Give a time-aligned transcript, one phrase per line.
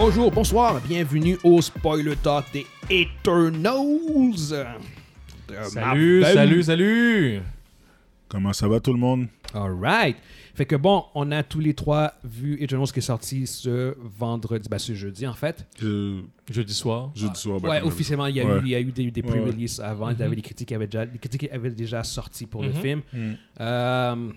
[0.00, 4.38] Bonjour, bonsoir, bienvenue au Spoiler Talk des Eternals.
[5.48, 6.24] Salut, Marvel.
[6.24, 7.40] salut, salut!
[8.28, 9.26] Comment ça va tout le monde?
[9.52, 10.16] Alright.
[10.54, 14.68] Fait que bon, on a tous les trois vu Eternals qui est sorti ce vendredi,
[14.68, 15.66] ben ce jeudi en fait.
[15.80, 16.20] Je-
[16.50, 17.10] Jeudi soir.
[17.16, 17.60] Jeudi soir.
[17.60, 18.58] ben, ouais, officiellement, il y a Ouais.
[18.58, 20.10] eu, il y a eu des, des Ouais, pre-releases avant.
[20.10, 22.68] Il y avait les critiques qui avaient déjà, les critiques avaient déjà sorti pour le
[22.68, 22.74] Mhm.
[22.74, 23.02] film.
[23.12, 23.32] Mm.
[23.60, 24.28] Euh,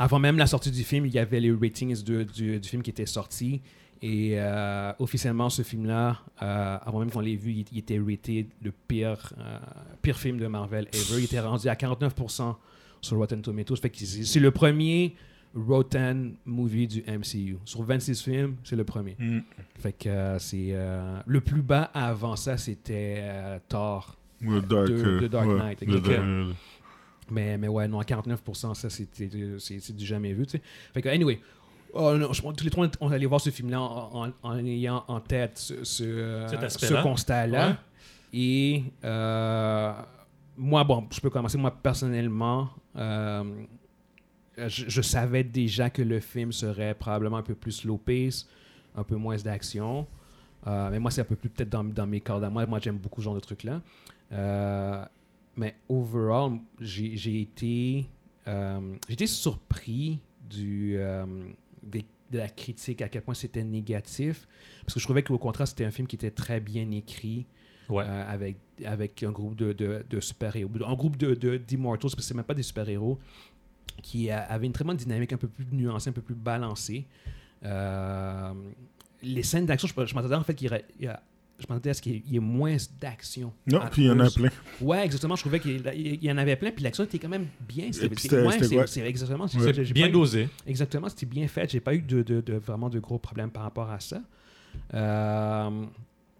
[0.00, 2.82] avant même la sortie du film, il y avait les ratings de- du, du film
[2.82, 3.60] qui étaient sortis.
[4.02, 8.48] Et euh, officiellement, ce film-là, euh, avant même qu'on l'ait vu, il, il était raté
[8.62, 9.58] le pire, euh,
[10.00, 11.18] pire film de Marvel ever.
[11.18, 12.56] Il était rendu à 49%
[13.02, 13.76] sur Rotten Tomatoes.
[13.76, 15.14] Fait que c'est le premier
[15.54, 17.58] Rotten movie du MCU.
[17.66, 19.16] Sur 26 films, c'est le premier.
[19.18, 19.40] Mm.
[19.78, 20.74] Fait que c'est
[21.26, 23.22] le plus bas avant ça, c'était
[23.68, 24.16] Thor.
[24.40, 25.84] Le Dark, De- de Dark ouais, Knight,
[27.30, 30.62] Mais, mais ouais, non, à 49%, ça, c'est du jamais vu, tu sais.
[30.94, 31.38] Fait que, anyway,
[31.94, 35.04] oh, non, je- tous les trois, on allait voir ce film-là en, en- en ayant
[35.08, 37.68] en tête ce, ce, euh, ce constat-là.
[37.70, 37.74] Ouais.
[38.32, 39.92] Et euh,
[40.56, 41.58] moi, bon, je peux commencer.
[41.58, 43.44] Moi, personnellement, euh,
[44.56, 48.46] je, je savais déjà que le film serait probablement un peu plus slow pace,
[48.94, 50.06] un peu moins d'action.
[50.66, 52.66] Euh, mais moi, c'est un peu plus peut-être dans, dans mes cordes à moi.
[52.66, 53.80] Moi, j'aime beaucoup ce genre de trucs-là.
[55.56, 58.06] Mais overall, j'ai été,
[59.26, 60.18] surpris
[60.48, 60.96] du,
[61.82, 64.46] des- de la critique, à quel point c'était négatif.
[64.82, 67.46] Parce que je trouvais qu'au contraire, c'était un film qui était très bien écrit.
[67.88, 68.04] Ouais.
[68.06, 70.70] Euh, avec, avec un groupe de, de, de super-héros.
[70.86, 73.18] Un groupe de, de, d'immortals, parce que c'est même pas des super-héros,
[74.00, 77.06] qui a- avait une très bonne dynamique, un peu plus nuancée, un peu plus balancée.
[77.64, 78.52] Euh,
[79.22, 80.70] les scènes d'action, je, je m'attendais en fait qu'il
[81.00, 81.22] y a-
[81.60, 83.52] je m'attendais à ce qu'il y ait moins d'action?
[83.66, 84.50] Non, puis il y en a plein.
[84.80, 85.36] Ouais, exactement.
[85.36, 87.90] Je trouvais qu'il il y en avait plein, puis l'action était quand même bien.
[87.92, 89.44] C'était, ouais, c'est, exactement.
[89.46, 89.72] Ouais.
[89.92, 90.48] Bien eu- dosé.
[90.66, 91.70] Exactement, c'était bien fait.
[91.70, 94.20] J'ai pas eu de, de- de- vraiment de gros problèmes par rapport à ça.
[94.94, 95.84] Euh,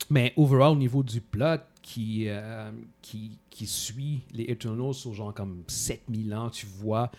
[0.09, 2.71] mais overall, au niveau du plot qui, euh,
[3.03, 7.11] qui, qui suit les Eternals sur genre comme 7000 ans, tu vois,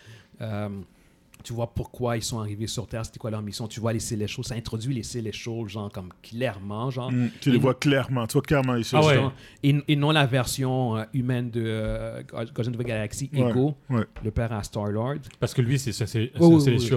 [0.42, 0.70] euh,
[1.44, 4.00] tu vois pourquoi ils sont arrivés sur Terre, c'était quoi leur mission, tu vois les
[4.00, 7.12] Celestials, ça introduit les Celestials genre comme clairement, genre.
[7.12, 7.30] Mm.
[7.42, 8.28] Tu les vois clairement.
[8.28, 8.96] Tu vois clairement ici.
[8.98, 9.20] Ah ouais.
[9.64, 14.04] Et, et non la version euh, humaine de euh, Guardians of the Galaxy, Ego, ouais.
[14.24, 15.16] le père à Star-Lord.
[15.40, 16.46] Parce que lui, c'est Celestial ouais,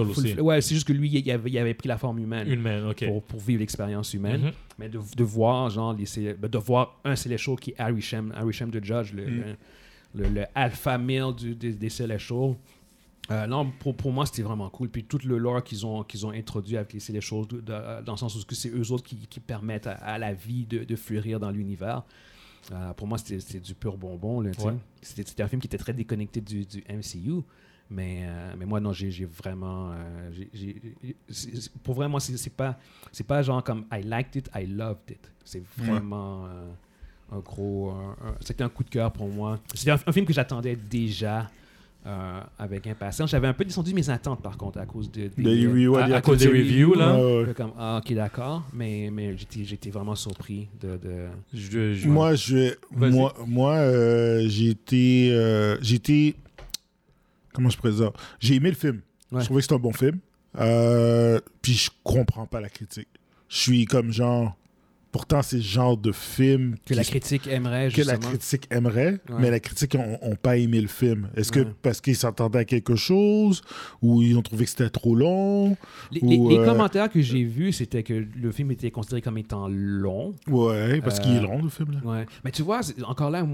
[0.09, 0.39] aussi.
[0.39, 3.05] Ouais, c'est juste que lui, il avait, il avait pris la forme humaine main, ok.
[3.07, 4.41] pour, pour vivre l'expérience humaine.
[4.41, 4.51] Mhm.
[4.79, 8.01] Mais de, de voir, genre, les, Célé- ben, de voir un Celestial qui est Harry
[8.01, 9.43] Shem, Harry Shem de Judge, le, Mm.
[10.15, 11.89] le, le- le alpha male du- des, des.
[13.31, 14.89] Euh, non, pour, pour moi, c'était vraiment cool.
[14.89, 18.17] Puis tout le lore qu'ils ont, qu'ils ont introduit avec les de- de- dans le
[18.17, 21.39] sens où c'est eux autres qui, qui permettent à, à la vie de, de fleurir
[21.39, 22.03] dans l'univers.
[22.71, 24.41] Euh, pour moi, c'était du pur bonbon.
[24.67, 24.75] Ouais.
[25.01, 27.41] C'était c'était un film qui était très déconnecté du, du MCU.
[27.89, 29.91] Mais, euh, mais moi, non, j'ai j'ai vraiment.
[29.91, 30.31] euh,
[31.83, 32.77] pour vrai, moi, c'est pas,
[33.11, 35.31] c'est pas genre comme I liked it, I loved it.
[35.43, 36.71] C'est vraiment euh,
[37.31, 37.93] un gros.
[38.41, 39.59] C'était un coup de cœur pour moi.
[39.73, 41.49] C'était un, un film que j'attendais déjà.
[42.05, 43.29] Euh, avec impatience.
[43.31, 46.07] J'avais un peu descendu mes attentes par contre à cause de, des, Des reviews, à,
[46.07, 46.67] des à cause des critiques.
[46.71, 47.15] reviews là.
[47.15, 47.45] Ouais, ouais.
[47.47, 51.25] Fait Comme, ah, ok d'accord, mais, mais j'étais, j'étais vraiment surpris de, de...
[51.53, 55.77] Je- je- Moi, je moi, moi euh, j'ai été, euh,
[57.53, 59.01] comment je pourrais dire, j'ai aimé le film.
[59.31, 59.39] Ouais.
[59.41, 60.19] Je trouvais que c'était un bon film.
[60.57, 63.07] Euh, puis je comprends pas la critique.
[63.49, 64.55] Je suis comme genre,
[65.15, 69.35] pourtant c'est le genre de film que la critique aimerait que la critique aimerait, Ouais.
[69.39, 71.29] mais la critique n'ont ont pas aimé le film.
[71.37, 71.67] Est-ce que Ouais.
[71.81, 73.61] parce qu'ils s'attendaient à quelque chose
[74.01, 75.77] ou ils ont trouvé que c'était trop long
[76.11, 79.21] Les, ou, les- les euh, commentaires que j'ai vus, c'était que le film était considéré
[79.21, 80.35] comme étant long.
[80.49, 81.91] Ouais, parce qu'il Euh, est long le film.
[81.93, 81.99] Là.
[82.03, 82.25] Ouais.
[82.43, 83.47] Mais tu vois, encore là,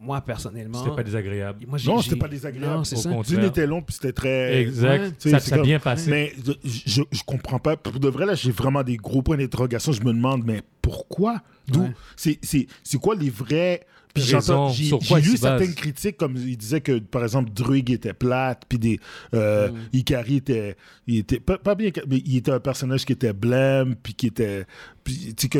[0.00, 0.82] moi personnellement.
[0.82, 1.64] C'était pas désagréable.
[1.66, 2.74] moi, Non, c'était pas désagréable.
[2.76, 3.10] Non, c'est Au ça.
[3.10, 3.30] contraire.
[3.30, 4.60] Le film était long puis c'était très.
[4.60, 5.24] Exact.
[5.24, 5.30] ouais.
[5.30, 6.10] Ça s'est comme- bien passé.
[6.10, 6.52] Mais je,
[6.86, 7.76] je, je comprends pas.
[7.76, 9.92] Pour de vrai, là, j'ai vraiment des gros points d'interrogation.
[9.92, 11.40] Je me demande, mais pourquoi?
[11.68, 11.82] D'où?
[11.82, 11.92] Ouais.
[12.16, 13.86] C'est c'est- c'est quoi les vrais.
[14.20, 18.62] Puis j'entends- j'ai lu certaines critiques, comme ils disaient que, par exemple, Druig était plate,
[18.68, 19.00] puis des.
[19.34, 19.74] Euh, Mm.
[19.92, 20.76] Ikari était.
[21.06, 24.26] Il était pas, pas bien, mais il était un personnage qui était blême, puis qui
[24.28, 24.64] était.
[25.04, 25.58] Puis, tu sais, que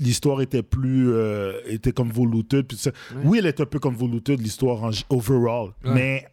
[0.00, 1.12] l'histoire était plus.
[1.12, 2.66] euh, était comme convoluted.
[2.66, 2.90] Puis ça.
[3.14, 3.20] Ouais.
[3.24, 5.70] Oui, elle est un peu convoluted, l'histoire en overall.
[5.84, 5.92] Ouais.
[5.94, 6.26] Mais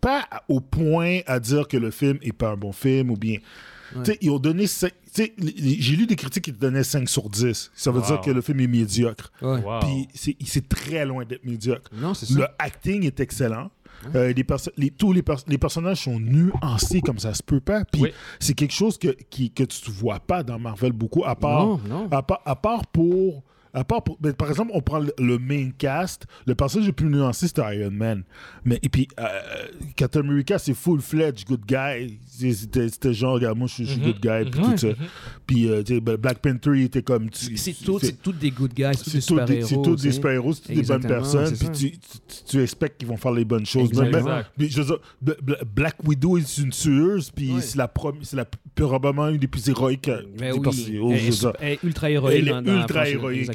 [0.00, 3.38] pas au point à dire que le film est pas un bon film ou bien.
[3.96, 4.18] Ouais.
[4.20, 4.66] Ils ont donné.
[4.66, 7.70] cinq- tu sais, les- les- J'ai lu des critiques qui te donnaient 5 sur 10.
[7.74, 8.06] Ça veut Wow.
[8.06, 9.32] dire que le film est médiocre.
[9.42, 9.62] Ouais.
[9.62, 9.80] Wow.
[9.80, 10.08] Puis
[10.46, 11.90] c'est très loin d'être médiocre.
[11.94, 12.34] Non, c'est ça.
[12.38, 13.70] Le acting est excellent.
[14.14, 14.44] Euh, les,
[14.76, 17.84] les- tous les, pers- les personnages sont nuancés comme ça se peut pas.
[17.84, 18.10] Puis Oui.
[18.38, 21.66] c'est quelque chose que, qui, que tu ne vois pas dans Marvel beaucoup, à part,
[21.66, 22.08] Non, non.
[22.10, 23.42] à part, à part pour
[23.74, 26.92] à part pour- mais par exemple, on prend le, le main cast, le personnage le
[26.92, 28.22] plus nuancé, c'était Iron Man.
[28.64, 29.24] Mais, et puis, euh,
[29.96, 32.18] Captain America, c'est full-fledged good guy.
[32.26, 32.52] C'est-
[32.88, 34.04] C'était genre, regarde, moi, je suis Mhm.
[34.04, 34.88] good guy, puis tout ça.
[35.46, 35.82] Puis, euh,
[36.18, 37.28] Black Panther, il était comme.
[37.32, 39.66] C'est c'est- c'est tous des good guys, c'est tous des c'est super-héros.
[39.66, 42.62] c'est tout tu des super-héros, c'est toutes des bonnes personnes, c'est puis tu, tu, tu
[42.62, 43.88] expectes qu'ils vont faire les bonnes choses.
[43.88, 44.24] Exactement.
[44.24, 44.50] Même- Exact.
[44.58, 47.60] mais je veux dire, Bla- Bla- Black Widow est une tueuse, puis Ouais.
[47.60, 47.92] c'est la
[48.22, 50.08] c'est la probablement une des plus héroïques.
[50.08, 50.82] euh, Mais oui, perso-
[51.12, 52.10] elle, est sup- elle est ultra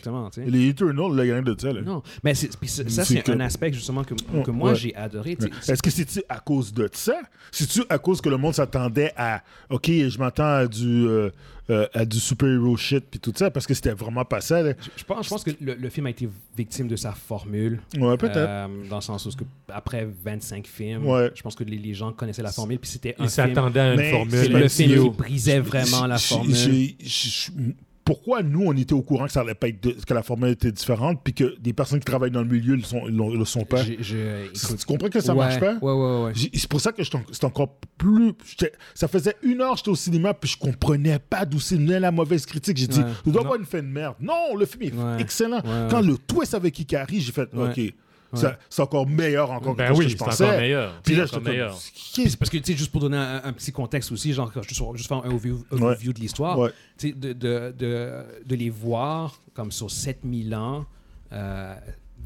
[0.04, 0.30] Exactement.
[0.30, 0.50] tu sais.
[0.50, 1.72] Les Eternals, là, il y a rien de ça.
[1.72, 1.82] là.
[1.82, 4.14] Non, mais c'est- ça, ça, C'est c'est que- un aspect justement que,
[4.52, 4.76] moi ouais.
[4.76, 5.38] j'ai adoré.
[5.68, 7.20] Est-ce que c'est à cause de ça?
[7.52, 11.30] C'est-tu à cause que le monde s'attendait à OK, je m'attends à du euh,
[11.70, 14.62] euh, à du super-héros shit puis tout ça parce que c'était vraiment pas ça.
[14.62, 14.74] là?
[14.98, 16.28] Je pense, je pense que le, le film a été
[16.58, 17.80] victime de sa formule.
[17.98, 18.36] Ouais, peut-être.
[18.38, 21.32] Euh, dans le sens où que, après 25 films, Ouais.
[21.34, 22.80] je pense que les, les gens connaissaient la formule.
[22.80, 23.48] Puis c'était un Il film.
[23.48, 24.62] s'attendait à une Mais C'est formule.
[24.62, 26.54] le film qui brisait vraiment la formule.
[26.54, 27.52] j'ai- j'ai-
[28.06, 30.50] pourquoi nous, on était au courant que ça allait pas être de- que la formule
[30.50, 33.46] était différente, puis que des personnes qui travaillent dans le milieu le sont, le, le
[33.46, 33.84] sont pas?
[33.84, 35.76] Je- je- écoute, Tu comprends que ça ouais, marche pas?
[35.82, 36.34] Ouais, ouais, ouais.
[36.54, 38.34] C'est pour ça que c'est encore plus.
[38.94, 42.12] Ça faisait une heure que j'étais au cinéma, puis je comprenais pas d'où c'est la
[42.12, 42.78] mauvaise critique.
[42.78, 43.06] J'ai dit, Ouais.
[43.32, 43.48] doit Non.
[43.48, 44.16] avoir une fin de merde.
[44.20, 45.22] Non, le film est Ouais.
[45.22, 45.62] excellent.
[45.90, 47.48] Quand le twist avec Ikari, j'ai fait.
[47.56, 47.80] OK,
[48.70, 50.44] c'est encore meilleur encore Ben que ce oui, que je c'est pensais.
[50.46, 51.02] encore meilleur.
[51.04, 51.78] Puis là, encore comme, meilleur.
[52.14, 54.82] Qu'est-ce- Parce que, tu sais, juste pour donner un, un petit contexte aussi, genre, juste,
[54.96, 56.72] juste faire un overview, overview de l'histoire, Ouais.
[56.98, 60.86] tu sais, de, de, de, de les voir comme sur 7000 ans,
[61.32, 61.76] euh,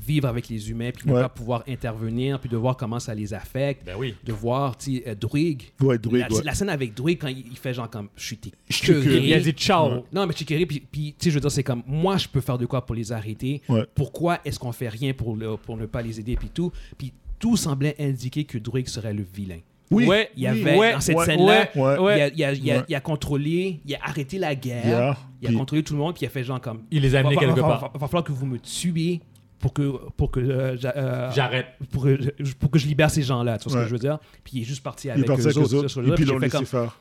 [0.07, 1.21] vivre avec les humains, puis ne Ouais.
[1.21, 4.15] pas pouvoir intervenir, puis de voir comment ça les affecte, Ben oui.
[4.23, 5.63] de voir, tu sais, euh, Druig.
[5.81, 6.43] Ouais, Druig, la, ouais.
[6.43, 8.39] la scène avec Druig, quand il, il fait genre comme, je suis
[8.69, 9.19] écœuré.
[9.27, 10.05] Il a dit ciao.
[10.13, 12.41] Non, mais écœuré, puis, puis, tu sais, je veux dire, c'est comme, moi, je peux
[12.41, 13.61] faire de quoi pour les arrêter.
[13.69, 13.85] Ouais.
[13.93, 16.71] Pourquoi est-ce qu'on fait rien pour, le, pour ne pas les aider, puis tout?
[16.97, 19.59] Puis tout semblait indiquer que Druig serait le vilain.
[19.89, 22.17] Oui, Ouais, Il y avait, ouais, dans cette ouais, scène-là, ouais, ouais.
[22.17, 22.83] il, a, il a- il a- Ouais.
[22.89, 25.17] il a contrôlé, il a arrêté la guerre, Yeah.
[25.41, 26.81] il a Puis- contrôlé tout le monde, puis il a fait genre comme.
[26.91, 27.81] Il les a amenés quelque va- part.
[27.93, 29.21] va- va falloir que vous me tuiez
[29.59, 31.67] pour que, pour que, euh, euh, J'arrête.
[31.91, 33.57] pour, que je- pour que je libère ces gens-là.
[33.57, 33.83] Tu vois ce Ouais.
[33.83, 34.19] que je veux dire?
[34.43, 35.73] Puis il est juste parti avec parti eux avec autres.
[35.75, 36.33] autres, ce que je et veux puis dire?
[36.33, 36.99] l'on Puis il fait laissé comme- faire.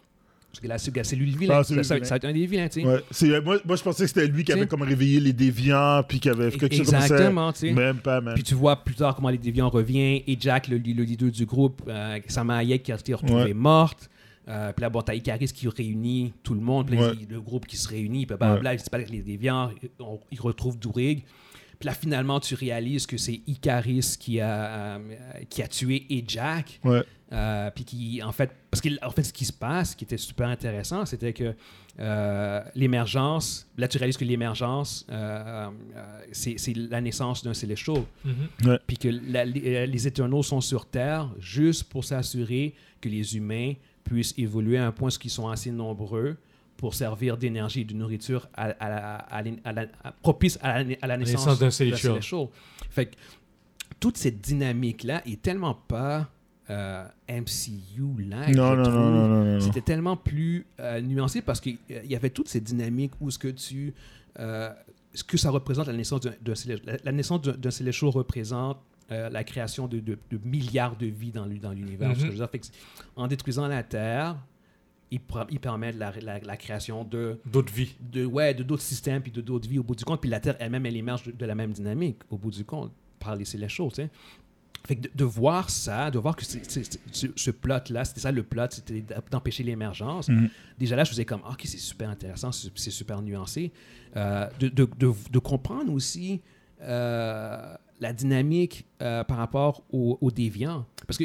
[0.50, 1.56] Parce que là, c'est c'est lui le vilain.
[1.58, 2.86] Ah, c'est ça, a été un des vilains, tu sais.
[2.86, 3.00] Ouais.
[3.10, 6.18] C'est- Moi, moi, je pensais que c'était lui qui avait comme réveillé les déviants, puis
[6.18, 7.06] qui avait fait quelque chose comme ça.
[7.06, 7.72] Exactement, tu sais.
[7.72, 8.32] Même pas, man.
[8.34, 11.44] Puis tu vois plus tard comment les déviants revient et Jack, le, le leader du
[11.44, 13.52] groupe, euh, Sama Hayek qui a été retrouvée Ouais.
[13.54, 14.08] morte.
[14.48, 17.12] Euh, puis là, bon, t'as Icaris qui réunit tout le monde, puis Ouais.
[17.28, 20.40] le groupe qui se réunit, puis blablabla, il se passe avec les déviants, on- ils
[20.40, 21.24] retrouvent Dourig.
[21.78, 24.98] Puis là, finalement, tu réalises que c'est Icaris qui a, euh,
[25.50, 26.80] qui a tué et Jack.
[26.84, 27.02] Ouais.
[27.32, 30.16] Euh, puis qui, en fait, parce que en fait, ce qui se passe, qui était
[30.16, 31.54] super intéressant, c'était que
[31.98, 38.02] euh, l'émergence, là, tu réalises que l'émergence, euh, euh, c'est c'est la naissance d'un Celestial.
[38.24, 38.78] Mhm.
[38.86, 43.72] Puis que la- les, les Éternaux sont sur Terre juste pour s'assurer que les humains
[44.04, 46.36] puissent évoluer à un point où ils sont assez nombreux
[46.76, 50.58] pour servir d'énergie et de nourriture à, à la- à la- à la- à- propice
[50.62, 51.70] à la, à la naissance, naissance d'un.
[51.70, 52.12] Celestial.
[52.90, 53.16] Fait que
[54.00, 56.30] toute cette dynamique-là est tellement pas
[56.68, 58.54] euh, MCU-like.
[58.56, 59.60] Non, non, non, non, non, non.
[59.60, 63.48] C'était tellement plus euh, nuancé parce qu'il y avait toute cette dynamique où ce que
[63.48, 63.94] tu...
[64.38, 64.70] euh,
[65.14, 66.32] ce que ça représente la naissance d'un
[66.84, 67.70] la, la naissance d'un
[68.10, 68.78] représente
[69.12, 72.10] euh, la création de, de- de milliards de vies dans l'u- dans l'univers.
[72.50, 72.66] Fait que
[73.14, 74.36] En détruisant la Terre,
[75.10, 75.20] il,
[75.50, 77.94] il permet la, la- la création de D'autres vies.
[78.00, 80.40] de ouais de d'autres systèmes puis de d'autres vies au bout du compte puis la
[80.40, 83.44] Terre elle-même elle émerge de, de la même dynamique au bout du compte par les
[83.44, 84.10] Célestials tu sais
[84.86, 86.58] fait que de, de voir ça de voir que ce,
[87.36, 90.48] ce plot là c'était ça le plot c'était d'empêcher l'émergence Mhm.
[90.78, 93.72] déjà là je faisais comme ok c'est super intéressant c'est super nuancé
[94.16, 96.40] Euh, de comprendre aussi
[96.82, 100.84] euh, la dynamique euh, par rapport aux, aux déviants.
[101.06, 101.24] Parce que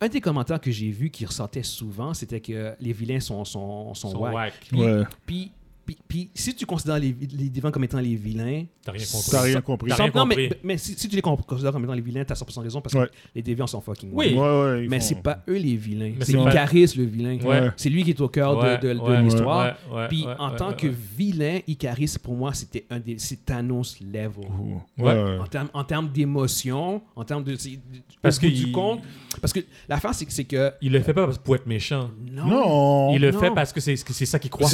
[0.00, 3.92] un des commentaires que j'ai vu qui ressortait souvent, c'était que les vilains sont, sont,
[3.94, 4.34] sont, Son whack.
[4.34, 4.54] whack.
[4.70, 5.02] Puis, Ouais.
[5.26, 5.52] puis,
[5.86, 9.30] puis, puis si tu considères les, les comme étant les vilains, T'as rien compris.
[9.30, 9.88] T'as rien compris.
[9.90, 10.60] T'as rien non, mais, compris.
[10.62, 13.06] mais si, si tu les considères comme étant les vilains, t'as 100% raison parce Ouais.
[13.06, 14.34] que les déviants sont fucking Oui.
[14.34, 16.12] Ouais, ouais, Mais font- c'est pas eux les vilains.
[16.20, 17.38] C'est Icaris le vilain.
[17.42, 17.70] Ouais.
[17.76, 19.74] C'est lui qui est au cœur de- Ouais, de, de ouais, l'histoire.
[19.90, 20.94] ouais, ouais, Puis ouais, en ouais, tant ouais, que ouais.
[21.16, 24.30] vilain, Icaris, pour moi, c'était un des c'est Thanos level.
[24.98, 25.04] Ouais.
[25.04, 25.12] Ouais.
[25.22, 25.38] ouais.
[25.38, 27.56] En termes en termes d'émotion, en termes de.
[28.22, 29.00] Parce que du il- compte.
[29.40, 30.32] Parce que l'affaire, c'est que.
[30.32, 32.10] c'est que Il le fait pas pour être méchant.
[32.32, 33.12] non.
[33.14, 34.68] Il le fait parce que c'est que c'est ça qu'il croit.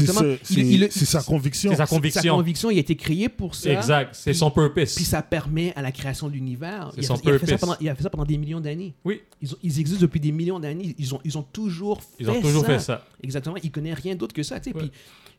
[1.04, 1.71] C'est Il- il- c'est- sa conviction.
[1.71, 2.37] C'est sa Sa conviction.
[2.37, 3.71] conviction, il a été créé pour ça.
[3.73, 4.14] Exact.
[4.14, 4.94] C'est son purpose.
[4.94, 6.90] Puis ça permet à la création de l'univers.
[6.94, 7.61] C'est Il, a son il a fait ça purpose.
[7.61, 8.94] pendant- il a fait ça pendant des millions d'années.
[9.04, 10.94] Oui, Ils, ont- ils existent depuis des millions d'années.
[10.99, 12.68] Ils ont, ils ont toujours fait ils ont toujours ça.
[12.68, 13.06] fait ça.
[13.23, 13.56] Exactement.
[13.62, 14.61] Il connaît rien d'autre que ça.
[14.61, 14.76] tu sais.
[14.76, 14.82] Ouais.
[14.82, 14.92] Puis,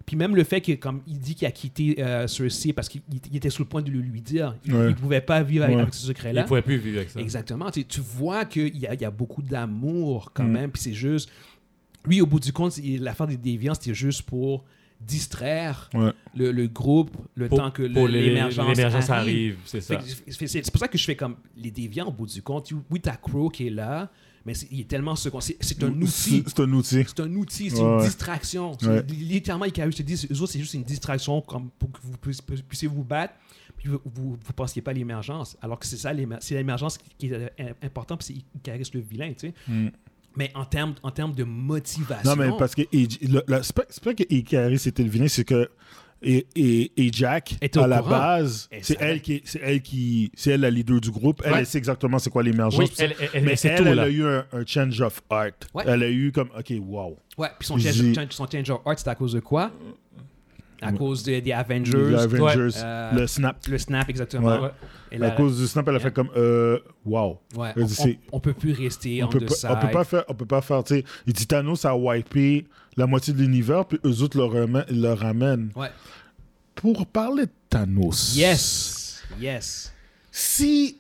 [0.05, 3.01] puis même le fait que, comme il dit qu'il a quitté euh, Cersei parce qu'il
[3.32, 4.88] il était sur le point de le lui dire, il Ouais.
[4.89, 5.82] ne pouvait pas vivre avec, Ouais.
[5.82, 6.41] avec ce Il secret-là.
[6.43, 7.20] ne pourrait plus vivre avec ça.
[7.22, 7.72] Exactement.
[7.72, 10.51] Tu, sais, tu vois qu'il y a, il y a beaucoup d'amour quand Mm.
[10.51, 10.72] même.
[10.72, 11.29] Puis c'est juste.
[12.05, 14.65] Lui, au bout du compte, il- l'affaire des déviants, c'était juste pour
[15.05, 16.12] distraire Ouais.
[16.36, 19.10] le, le groupe le Pour, temps que l'émergence arrive.
[19.10, 20.00] arrive, c'est ça.
[20.01, 22.72] c'est- pour ça que je fais comme les déviants au bout du compte.
[22.89, 24.10] Oui, t'as Crow qui est là,
[24.45, 25.39] mais c'est- il est tellement second.
[25.39, 26.43] C'est c'est un outil.
[26.48, 27.03] C'est un outil.
[27.07, 28.03] C'est un outil, c'est Ouais, une ouais.
[28.05, 28.77] distraction.
[29.10, 32.17] Littéralement, Icarus te dit, eux autres, c'est juste une distraction comme pour que vous
[32.67, 33.33] puissiez, vous battre.
[33.77, 35.57] Puis vous, vous, vous pensiez pas à l'émergence.
[35.62, 39.33] Alors que c'est ça, c'est l'émergence qui est euh, important, puis c'est Icarus le vilain,
[39.33, 39.53] tu sais.
[39.67, 39.88] Mm.
[40.35, 42.29] Mais en termes, en termes de motivation.
[42.29, 43.73] Non, mais parce que c'est
[44.03, 45.69] pas, que Icaris était le vilain, c'est que
[46.25, 48.09] et, et, et Jack, à la courant.
[48.09, 51.41] base, c'est elle qui, c'est elle qui, c'est elle la leader du groupe.
[51.43, 51.59] Elle, Ouais.
[51.59, 52.79] elle sait exactement c'est quoi l'émergence.
[52.79, 55.49] Oui, elle, elle, mais c'est elle, tout, elle a eu un, un change of art.
[55.73, 55.83] Ouais.
[55.85, 57.17] Elle a eu comme, ok, wow.
[57.37, 59.71] Ouais, puis son change, son change of heart, c'est à cause de quoi?
[60.83, 62.09] À cause des des Avengers.
[62.09, 63.57] Les Avengers, Euh, le snap.
[63.67, 64.61] Le snap, exactement.
[64.61, 64.69] Ouais.
[65.11, 67.39] Et À cause du snap, elle a fait comme, euh, wow.
[67.55, 70.03] ouais, Elle on, on, on peut plus rester On en peut, pas, on peut pas
[70.03, 72.65] faire, on peut pas faire, tu sais, il dit Thanos a wipé
[72.97, 75.71] la moitié de l'univers, puis eux autres le, remet- le ramènent.
[76.75, 78.35] Pour parler de Thanos.
[78.35, 79.23] Yes.
[79.39, 79.93] Yes.
[80.31, 80.97] Si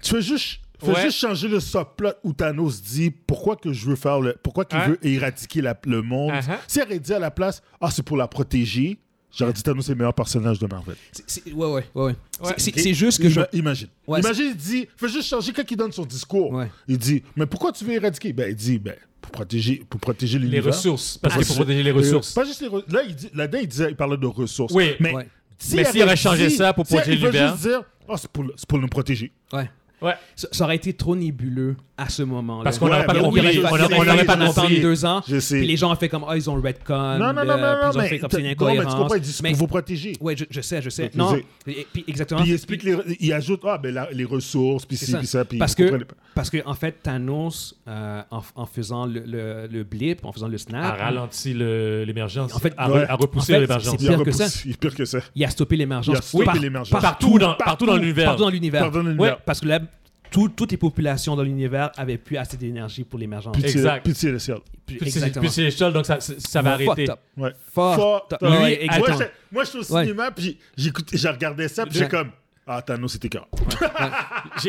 [0.00, 1.02] tu veux juste, fais Ouais.
[1.02, 4.78] juste changer le subplot où Thanos dit pourquoi que je veux faire le, pourquoi qu'il
[4.78, 4.90] Hein?
[4.90, 6.30] veut éradiquer la- le monde.
[6.32, 6.56] Uh-huh.
[6.68, 8.98] Si elle aurait dit à la place, ah c'est pour la protéger,
[9.36, 10.96] j'aurais dit Thanos est le meilleur personnage de Marvel.
[11.26, 12.02] C'est- ouais, ouais, ouais.
[12.02, 12.14] ouais.
[12.42, 12.54] Ouais.
[12.58, 13.40] C'est- juste que je.
[13.40, 13.88] Ima- Imagine.
[14.06, 16.50] Ouais, imagine, il dit, fais juste changer quand il donne son discours.
[16.52, 16.70] Ouais.
[16.86, 18.32] Il dit, mais pourquoi tu veux éradiquer?
[18.32, 20.72] Ben il dit, ben pour protéger, pour protéger Les l'univers.
[20.74, 21.18] ressources.
[21.18, 22.32] Parce Ah, qu'il faut c'est- protéger les Euh, ressources.
[22.32, 24.72] pas juste les re- Là, il dit, là-dedans, il, disait, il parlait de ressources.
[24.72, 24.92] Oui.
[25.00, 25.28] mais Ouais.
[25.58, 27.50] si s'il aurait avait changé dit- ça pour protéger il veut l'univers.
[27.56, 28.30] juste dire, oh, c'est
[28.66, 29.32] pour, nous protéger.
[29.52, 29.68] Ouais.
[30.00, 30.14] Ouais.
[30.36, 32.64] Ça, ça aurait été trop nébuleux à ce moment-là.
[32.64, 33.40] Parce qu'on Ouais, n'aurait pas mais compris.
[33.40, 33.78] oui, On c'est- c'est- n'aurait
[34.24, 34.48] pas c'est- compris.
[34.48, 35.22] attendu deux ans.
[35.28, 35.58] Je sais.
[35.58, 37.18] Puis les gens ont fait comme, ah, ils ont retcon.
[37.18, 38.66] Non, non, non, euh, non, puis non, ils ont mais, fait comme c'est une non,
[38.74, 40.12] mais tu comprends, il dit c'est Mais- pour vous protéger.
[40.20, 41.10] Ouais, je, je sais, je sais.
[41.14, 41.36] Donc, Non,
[41.66, 42.40] et- puis exactement.
[42.40, 45.18] Puis il explique, les, il ajoute, ah, ben, la- les ressources, puis C'est ci, ça.
[45.18, 46.04] puis ça, puis Parce que, pas.
[46.34, 50.48] parce que en fait, Thanos, euh, en, en faisant le, le, le blip, en faisant
[50.48, 52.54] le A snap, ralenti le- l'émergence.
[52.54, 53.02] En fait, a, ouais.
[53.04, 53.96] re- a repoussé En fait, l'émergence.
[53.98, 54.44] c'est Il a pire que ça.
[54.46, 55.18] repoussé- il est pire que ça.
[55.34, 56.14] il a stoppé l'émergence.
[56.14, 57.00] Il a stoppé l'émergence.
[57.02, 58.26] Partout dans, partout dans l'univers.
[58.26, 58.82] Partout dans l'univers.
[58.82, 59.32] Partout dans l'univers.
[59.34, 59.80] Ouais, parce que là,
[60.30, 63.56] tout- toutes les populations dans l'univers avaient plus assez d'énergie pour l'émergence.
[63.62, 64.08] Exact.
[64.14, 64.58] C'est le ciel.
[64.86, 65.42] Puis- Puis c'est- Exactement.
[65.42, 67.10] puis c'est l'échelle, donc ça, ça ça va Fucked arrêter.
[67.10, 67.18] up.
[67.36, 67.52] Ouais.
[67.72, 68.38] Fucked up.
[68.42, 69.30] Lui, Ouais.
[69.52, 70.04] Moi, je suis au Ouais.
[70.04, 72.30] cinéma, puis j'écoute- j'ai regardé ça, puis j'ai comme,
[72.66, 73.46] ah, Thanos, c'était cœur.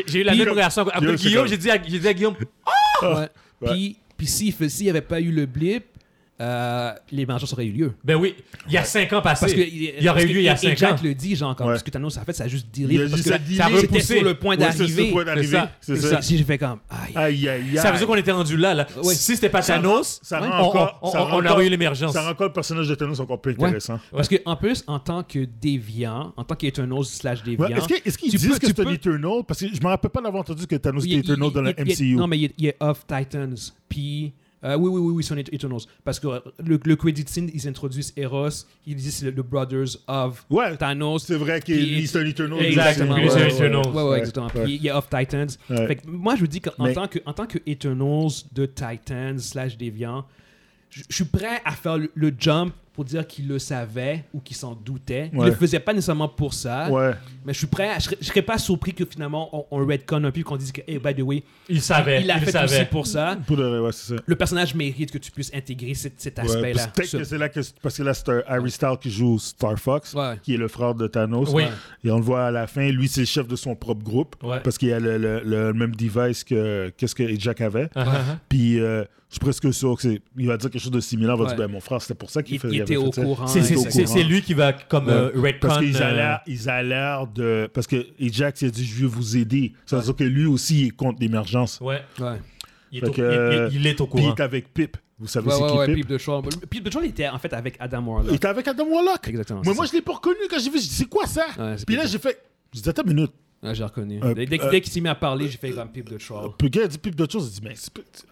[0.06, 0.88] J'ai eu la Puis même le- réaction.
[0.88, 2.34] Après Guillaume, j'ai dit, dit à Guillaume,
[3.02, 3.08] Ouais.
[3.08, 3.28] Ouais.
[3.72, 5.84] Puis, puis s'il s'il n'y avait pas eu le blip,
[6.40, 7.92] euh, l'émergence aurait eu lieu.
[8.02, 8.34] ben oui,
[8.66, 9.40] il y a 5 ans passés.
[9.40, 10.96] Parce que il y aurait eu lieu il y a que- et 5 Jack ans.
[11.04, 11.74] le dit, genre, comme, Ouais.
[11.74, 14.14] parce que Thanos, en fait, ça a juste Il a Parce que ça ça repoussé.
[14.16, 15.10] sur le point Ouais, c'est d'arriver.
[15.10, 15.46] point d'arriver.
[15.48, 15.70] ça.
[15.80, 16.08] C'est C'est ça.
[16.16, 16.22] ça.
[16.22, 17.12] Si j'ai fait comme, aïe.
[17.14, 17.76] Aïe, aïe, aïe.
[17.76, 18.74] Ça veut dire qu'on était rendu là.
[18.74, 18.86] là.
[19.04, 19.14] Ouais.
[19.14, 20.48] Si c'était pas Ça Thanos, ça Ouais.
[20.48, 22.12] rend on, encore, on- ça on- rend on encore- aurait eu l'émergence.
[22.14, 23.64] Ça rend encore le personnage de Thanos encore plus Ouais.
[23.64, 24.00] intéressant.
[24.12, 27.68] Parce que en plus, en tant que déviant, en tant qu'Eternals slash déviant,
[28.04, 29.42] Est-ce qu'ils disent que tu c'est un Eternal?
[29.46, 32.14] Parce que je me rappelle pas d'avoir entendu que Thanos était Eternal dans il- MCU.
[32.16, 33.54] Non, mais il est, il est of Titans.
[33.88, 34.32] Puis,
[34.64, 35.80] euh, oui, oui, oui, oui, c'est un Eternals.
[36.04, 36.26] Parce que
[36.64, 38.48] le, le credit scene, ils introduisent Eros,
[38.86, 41.24] ils disent c'est le, le Brothers of Ouais, Thanos.
[41.24, 42.60] c'est vrai qu'il Puis- lui, c'est un Eternal.
[42.64, 43.14] Exactement.
[43.14, 43.22] Ouais.
[43.24, 44.46] Ouais, ouais, exactement.
[44.54, 44.64] Ouais.
[44.64, 45.48] Puis il y a of Titans.
[45.70, 45.86] Ouais.
[45.86, 48.66] Fait que moi, je vous dis qu'en Mais- tant, que, en tant que Eternals de
[48.66, 50.24] Titans slash Deviant,
[50.90, 54.56] je suis prêt à faire le, le jump pour dire qu'il le savait ou qu'il
[54.56, 55.30] s'en doutait.
[55.32, 55.46] Il Ouais.
[55.46, 57.12] le faisait pas nécessairement pour ça, Ouais.
[57.46, 59.86] mais je suis prêt, à- je serais, je serais pas surpris que finalement on, on
[59.86, 62.20] redcon un peu qu'on dise que, hey, by the way, Il savait.
[62.22, 62.64] il l'a il fait savait.
[62.80, 63.38] aussi pour ça.
[63.46, 64.22] Pour le vrai, ouais, c'est ça.
[64.26, 66.72] Le personnage mérite que tu puisses intégrer cet, cet Ouais, aspect-là.
[66.74, 69.10] parce que peut-être que c'est là que parce que là c'est un Harry Styles qui
[69.10, 70.34] joue Star Fox, Ouais.
[70.42, 71.48] qui est le frère de Thanos.
[71.54, 71.62] Oui.
[72.04, 74.34] Et on le voit à la fin, lui c'est le chef de son propre groupe
[74.42, 74.58] Ouais.
[74.62, 77.88] parce qu'il a le, le- le même device que qu'est-ce que Jack avait.
[77.94, 78.04] Ah.
[78.48, 81.36] Puis euh, je suis presque sûr que c'est il va dire quelque chose de similaire.
[81.36, 81.54] Il va Ouais.
[81.54, 83.12] dire ben mon frère c'était pour ça qu'il Il, fait- il il était avait au
[83.12, 83.46] fait courant.
[83.46, 84.14] C'est- c'est- il est au C'est courant.
[84.16, 85.12] c'est lui qui va comme Ouais.
[85.12, 85.68] euh, redcon.
[85.68, 86.40] Parce qu'ils euh, a l'air,
[86.74, 87.70] a l'air de.
[87.72, 89.72] Parce que et Jack il a dit je veux vous aider.
[89.86, 91.80] Ça veut dire que lui aussi il est contre l'émergence.
[91.80, 92.02] Ouais.
[92.18, 92.40] Ouais.
[92.92, 94.34] Il est, au, que, il- euh, il- il est au il courant.
[94.38, 94.96] avec Pip.
[95.20, 95.94] Vous savez Ouais, c'est ouais, qui ouais, Pip?
[95.96, 96.42] Pip de Shaw.
[96.70, 98.34] Pip de Shaw, il était en fait avec Adam Il Warlock.
[98.34, 99.28] était avec Adam Warlock.
[99.28, 99.60] Exactement.
[99.64, 99.90] Mais moi ça.
[99.92, 100.78] je l'ai pas reconnu quand j'ai vu.
[100.80, 101.44] J'ai dit c'est quoi ça?
[101.58, 102.42] Ouais, c'est Puis là j'ai fait.
[102.72, 103.32] J'ai dit attends une minute.
[103.62, 104.20] Ouais, j'ai reconnu.
[104.24, 106.16] Euh, dès dès- euh, dès qu'il s'est mis à parler, j'ai fait comme Pip de
[106.18, 106.54] Shaw.
[106.58, 107.74] Puis quand il a dit Pip d'autre chose, j'ai dit mais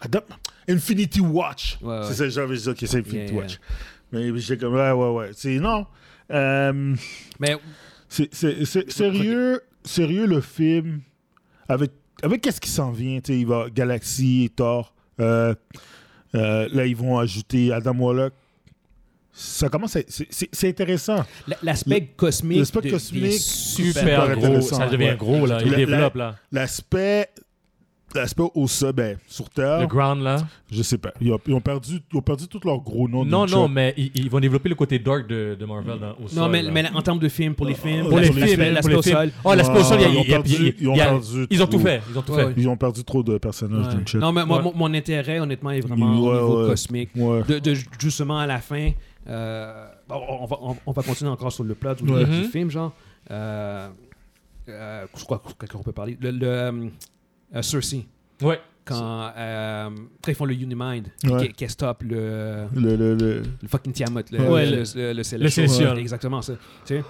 [0.01, 0.21] Adam
[0.67, 1.77] Infinity Watch.
[1.81, 2.03] Ouais, ouais.
[2.05, 3.59] C'est ça j'avais dit ok c'est Infinity Yeah, Watch.
[4.11, 5.29] Mais j'ai comme ouais ouais ouais.
[5.33, 5.85] C'est non.
[6.31, 6.95] Euh,
[7.39, 7.55] Mais
[8.07, 8.33] C'est-
[8.91, 11.01] sérieux, sérieux le film
[11.67, 11.91] avec
[12.23, 14.93] avec qu'est-ce qui s'en vient, tu sais, il va Galaxy, Thor.
[15.19, 15.53] euh,
[16.35, 18.33] euh, là ils vont ajouter Adam Warlock.
[19.41, 21.23] Ça commence, à- c'est- intéressant.
[21.63, 22.59] l'aspect cosmique.
[22.59, 24.61] l'aspect de- cosmique, des Super super gros.
[24.61, 25.15] Ça devient ouais.
[25.17, 25.59] gros, là.
[25.63, 26.35] Il La- développe, là.
[26.51, 27.29] L'aspect,
[28.13, 30.37] l'aspect au sol, ben, sur Terre, Le ground, là?
[30.71, 31.13] je sais pas.
[31.21, 33.23] Ils ont, ils ont perdu, ils ont perdu tous leurs gros noms.
[33.23, 36.27] Non, non, mais ils, ils vont développer le côté dark de, de Marvel dans, au
[36.27, 36.37] sol.
[36.39, 36.71] Non, mais, là.
[36.71, 39.31] mais en termes de films, pour les films, Pour les l'aspect- films, l'aspect au sol.
[39.45, 40.09] Oh, l'aspect au sol, il y a-
[41.49, 42.01] Ils ont tout fait.
[42.11, 42.45] Ils ont tout Ouais, fait.
[42.47, 42.53] ouais.
[42.57, 44.19] Ils ont perdu trop de personnages Ouais.
[44.19, 44.63] Non, mais moi, Ouais.
[44.63, 46.69] mon, mon intérêt, honnêtement, est vraiment au niveau ouais.
[46.69, 47.09] cosmique.
[47.15, 47.43] Ouais.
[47.47, 48.91] De, de- justement, à la fin,
[49.27, 52.25] euh, on, va, on, on va continuer encore sur le plot du, Ouais.
[52.25, 52.43] du Mhm.
[52.45, 52.93] film, genre.
[53.31, 53.89] Euh,
[54.69, 56.17] euh, je crois qu'on peut parler?
[56.21, 58.05] Le, le euh, Cersei,
[58.41, 58.59] Ouais.
[58.85, 59.89] quand, euh,
[60.23, 61.49] quand ils font le Unimind, Ouais.
[61.49, 65.13] qui, stoppe le, Le, le, le- le fucking Tiamat, le, Ouais, le, le- le, le,
[65.13, 65.95] le Celestial.
[65.95, 66.53] Ouais, Exactement ça.
[66.85, 67.03] Tu sais?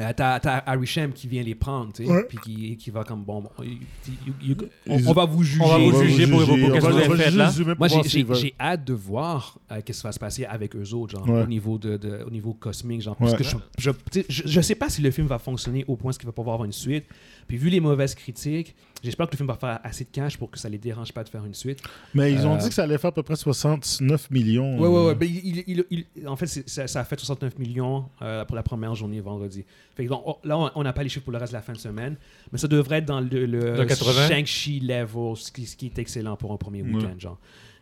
[0.00, 2.24] Euh, t'as, t'as Arishem qui vient les prendre, tu sais, Ouais.
[2.28, 4.56] puis qui, qui va comme bon, bon, il- il- il-
[4.88, 5.62] on, on va vous juger.
[5.64, 7.52] On va vous juger pour- pour- pour qu'est-ce que vous avez fait, là.
[7.78, 10.92] Moi, j'ai, j'ai, j'ai hâte de voir euh, qu'est-ce qui va se passer avec eux
[10.94, 11.42] autres, genre, Ouais.
[11.42, 13.02] au, niveau de, de- au niveau cosmique.
[13.02, 13.38] Genre, parce Ouais.
[13.38, 13.90] que je, je,
[14.28, 16.66] je, je sais pas si le film va fonctionner au point qu'il va pouvoir avoir
[16.66, 17.04] une suite.
[17.46, 20.50] Puis, vu les mauvaises critiques, j'espère que le film va faire assez de cash pour
[20.50, 21.80] que ça les dérange pas de faire une suite.
[22.14, 24.78] Mais ils ont Euh, dit que ça allait faire à peu près 69 millions.
[24.80, 25.14] Ouais, ouais, ouais.
[25.14, 28.56] Ben, il, il- il- il- en fait, ça, ça a fait 69 millions euh, pour
[28.56, 29.64] la première journée vendredi.
[29.94, 31.62] Fait que donc, oh, là, on- n'a pas les chiffres pour le reste de la
[31.62, 32.16] fin de semaine,
[32.50, 34.28] mais ça devrait être dans le, le Dans 80?
[34.28, 36.92] Shang-Chi level, ce qui, ce qui est excellent pour un premier Ouais.
[36.94, 37.38] week-end, genre.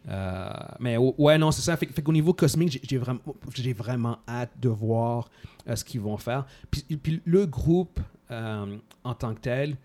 [0.09, 0.51] Euh,
[0.81, 1.77] mais ouais, non, c'est ça.
[1.77, 3.21] Fait, fait qu'au niveau cosmique, j'ai- vraiment,
[3.55, 5.31] j'ai vraiment hâte de voir
[5.69, 6.45] euh, ce qu'ils vont faire.
[6.73, 8.01] Puis, et puis le groupe
[8.33, 9.77] euh, en tant que tel,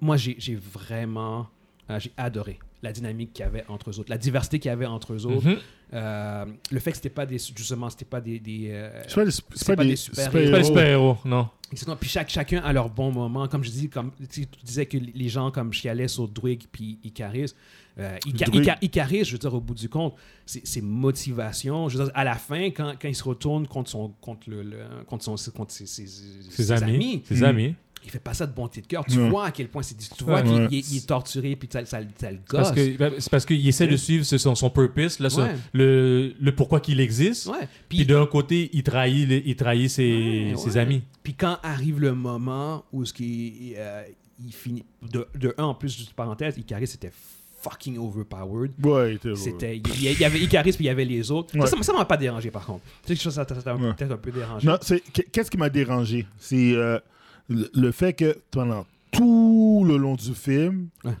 [0.00, 1.46] moi, j'ai j'ai vraiment
[1.90, 4.72] euh, j'ai adoré la dynamique qu'il y avait entre eux autres, la diversité qu'il y
[4.72, 5.46] avait entre eux autres.
[5.48, 5.56] Mhm.
[5.94, 9.24] Euh, le fait que c'était pas des justement c'était pas des, des euh, C'est pas
[9.24, 9.30] des,
[9.76, 11.48] pas des super- C'est pas les super-héros, non.
[11.72, 11.96] exactement.
[11.96, 14.84] puis chaque, chacun a leur bon moment comme je dis comme tu sais, tu disais
[14.84, 17.54] que les gens comme chialaient sur Druig puis Icaris
[17.98, 18.50] euh, Ica-.
[18.50, 22.12] Ica- Icaris je veux dire au bout du compte c'est c'est motivation je veux dire
[22.14, 25.36] à la fin quand, quand il se retourne contre son contre le, le- contre son
[25.52, 27.22] contre ses, ses- Ses amis.
[27.24, 27.44] Ses Mm.
[27.44, 27.74] amis.
[28.04, 29.28] Il fait pas ça de bonté de cœur tu Ouais.
[29.28, 30.42] vois à quel point c'est tu vois Ouais.
[30.42, 30.68] qu'il Ouais.
[30.72, 33.66] est, est torturé puis ça, ça, ça le gosse Parce que, ben, c'est parce qu'il
[33.66, 37.46] essaie de suivre ce- son, son purpose, là, son- le, le pourquoi qu'il existe.
[37.46, 40.78] ouais Puis d'un côté, il trahit, il trahit ses, Ouais, ses ouais.
[40.78, 41.02] amis.
[41.22, 44.02] Puis quand arrive le moment où ce qui, euh,
[44.44, 47.10] il finit de, de un en plus juste parenthèse, Icaris c'était
[47.60, 48.70] fucking overpowered.
[48.86, 51.30] Ouais, il était- C'était il y, il y avait Icaris puis il y avait les
[51.32, 51.52] autres.
[51.52, 51.66] Ça, Ouais.
[51.66, 52.84] Ça m'a- ça m'a pas dérangé par contre.
[53.04, 53.92] Tu sais que ça ça Ouais.
[53.94, 54.66] peut-être un peu dérangé.
[54.66, 55.00] Non, c'est
[55.32, 56.98] qu'est-ce qui m'a dérangé, c'est euh,
[57.48, 61.12] le, le fait que pendant tout le long du film, Ouais.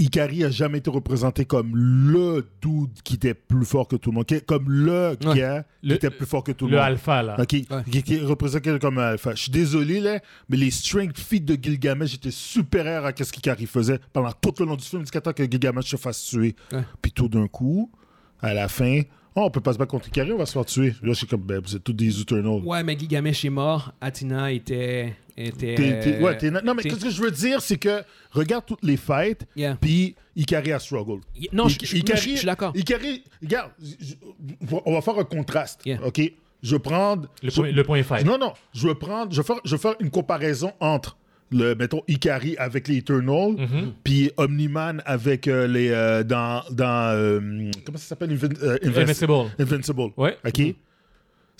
[0.00, 4.14] Ikari a jamais été représenté comme le dude qui était plus fort que tout le
[4.14, 5.36] monde, qui- comme le Ouais.
[5.36, 6.86] gars qui Le- était plus fort que tout le, Le monde.
[6.86, 7.36] alpha, là.
[7.40, 9.34] Ok, qui, qui est représenté comme un alpha.
[9.34, 13.66] Je suis désolé, là, mais les strength feats de Gilgamesh étaient supérieurs à ce qu'Ikari
[13.66, 16.54] faisait pendant tout le long du film, jusqu'à temps que Gilgamesh se fasse tuer.
[17.02, 17.90] Puis tout d'un coup,
[18.40, 19.00] à la fin,
[19.38, 20.88] oh, on peut pas se battre contre Ikari, on va se faire tuer.
[21.02, 22.62] Là, je suis comme, ben, vous êtes tous des Eternals.
[22.64, 23.92] Ouais, mais Gilgamesh est mort.
[24.00, 27.76] Athena était était T'es- t'es- ouais, t'es- non, mais qu'est-ce que je veux dire, c'est
[27.78, 29.76] que regarde toutes les fights, Yeah.
[29.80, 31.20] puis Ikari a struggle.
[31.36, 32.02] Y- Non, je, suis
[32.44, 32.72] d'accord.
[32.74, 34.14] Ikari, regarde, je-
[34.84, 36.00] on va faire un contraste, Yeah.
[36.04, 36.20] ok?
[36.60, 37.28] Je vais prendre...
[37.40, 38.26] Le, je- point, le point fight.
[38.26, 41.16] Non, non, je vais prendre, je vais faire, je vais faire une comparaison entre
[41.50, 43.92] le, mettons, Ikari avec les Eternals, Mhm.
[44.04, 47.40] puis Omni-Man avec euh, les, euh, dans, dans euh,
[47.86, 48.48] comment ça s'appelle, Invin-
[48.82, 49.32] Invinci- Invincible.
[49.58, 50.12] Invincible.
[50.16, 50.36] Ouais.
[50.46, 50.74] OK?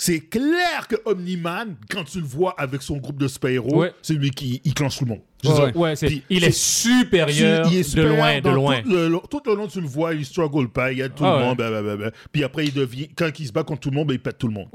[0.00, 3.92] C'est clair que Omni-Man, quand tu le vois avec son groupe de super-héros, Ouais.
[4.00, 5.20] c'est lui qui il clenche tout le monde.
[5.44, 5.94] Ouais, ouais.
[5.96, 8.82] Puis, il est supérieur, il est de loin, de loin.
[8.82, 11.24] Tout le, long- tout le long, tu le vois, il struggle pas, il aide tout
[11.24, 12.12] Ah le monde, blablabla.
[12.30, 14.38] Puis après, il devient, quand il se bat contre tout le monde, ben, il pète
[14.38, 14.68] tout le monde.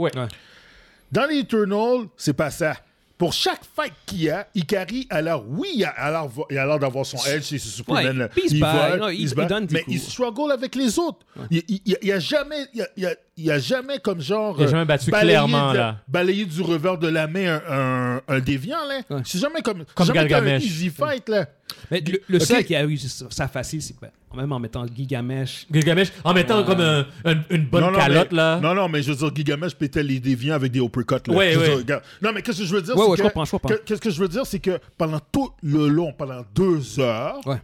[1.11, 2.75] Dans les Eternals, c'est pas ça.
[3.17, 6.57] Pour chaque fight qu'il y a, Ikari a l'air, oui, il a a l'air il
[6.57, 8.23] a l'air d'avoir son edge, c'est Superman.
[8.23, 9.95] Ouais, il se bat, non, il- se il bat, donne des mais coups.
[9.95, 11.19] il struggle avec les autres.
[11.51, 14.55] Il, il, il- il y a jamais, il y a, il il jamais comme genre.
[14.59, 15.97] Il a jamais battu clairement, de- là.
[16.07, 19.01] Balayer du revers de la main un, un, un déviant, là.
[19.09, 19.21] Ouais.
[19.25, 19.85] C'est jamais comme.
[19.95, 21.45] Comme jamais un easy fight, là.
[21.91, 25.65] Mais le, seul qui a eu ça facile, c'est ben, même en mettant Gilgamesh.
[25.71, 26.65] Gilgamesh, en mettant Ouais.
[26.65, 28.59] comme un- un- une bonne non, non, calotte, mais, là.
[28.61, 31.29] Non, non, mais je veux dire, Gilgamesh pétait les déviants avec des uppercuts.
[31.29, 31.35] Là.
[31.35, 31.83] Ouais, ouais.
[31.83, 32.01] dire.
[32.21, 32.95] Non, mais qu'est-ce que je veux dire?
[32.95, 33.69] Ouais, c'est ouais, je que- comprends, je comprends.
[33.69, 37.39] que- Qu'est-ce que je veux dire, c'est que pendant tout le long, pendant deux heures,
[37.45, 37.61] Ouais.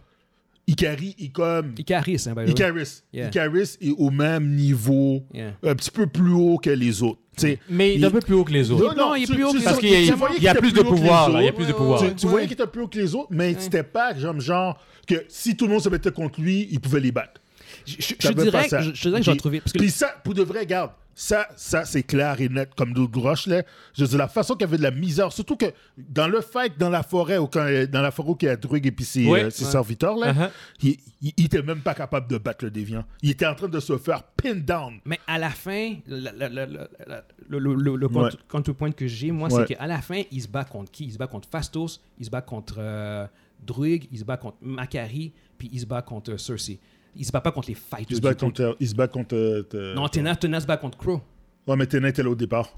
[0.66, 1.74] Ikari est comme.
[1.78, 2.50] Icaris, hein, by the way.
[2.52, 3.02] Icaris.
[3.12, 3.26] Yeah.
[3.28, 5.52] Icaris est au même niveau, Yeah.
[5.64, 7.18] un petit peu plus haut que les autres.
[7.68, 8.94] Mais il est un peu plus haut que les autres.
[8.94, 10.84] Non, il est plus haut que- tu- Parce tu- qu'il y a- plus de les
[10.84, 11.54] pouvoir, il y a autres.
[11.56, 12.02] plus de pouvoir.
[12.16, 15.56] Tu, voyais qu'il était plus haut que les autres, mais c'était pas genre que si
[15.56, 17.40] tout le monde se mettait contre lui, il pouvait les battre.
[17.86, 18.80] Je, je- je T'avais dirais, pas ça.
[18.82, 19.60] je, je dirais que j'ai trouvé.
[19.60, 20.90] Parce Puis ça, pour de vrai, regarde,
[21.22, 23.46] ça, ça c'est clair et net comme de roche.
[23.46, 23.62] Là.
[23.92, 25.66] Je veux dire, la façon qu'il y avait de la misère, surtout que
[25.98, 28.56] dans le fight, dans la forêt, ou quand, dans la forêt où il y a
[28.56, 29.70] Druig et puis ses, euh, ses Ouais.
[29.70, 30.50] serviteurs, là, Uh-huh.
[30.82, 33.04] il, il, il était même pas capable de battre le déviant.
[33.20, 34.98] Il était en train de se faire pin down.
[35.04, 38.30] Mais à la fin, la- la- la- la- la- le, le, Ouais.
[38.48, 39.64] counterpoint que j'ai, moi, Ouais.
[39.68, 41.04] c'est qu'à la fin, il se bat contre qui?
[41.04, 43.26] Il se bat contre Fastos, il se bat contre euh,
[43.62, 46.78] Druig, il se bat contre Macari, puis il se bat contre euh, Cersei.
[47.16, 48.06] Il se bat pas contre les fighters.
[48.10, 48.76] Il se bat contre.
[48.80, 51.20] Il se bat contre euh, euh, Non, Tena, Tena se bat contre Crow.
[51.66, 52.68] Ouais, mais Tenet était là au départ.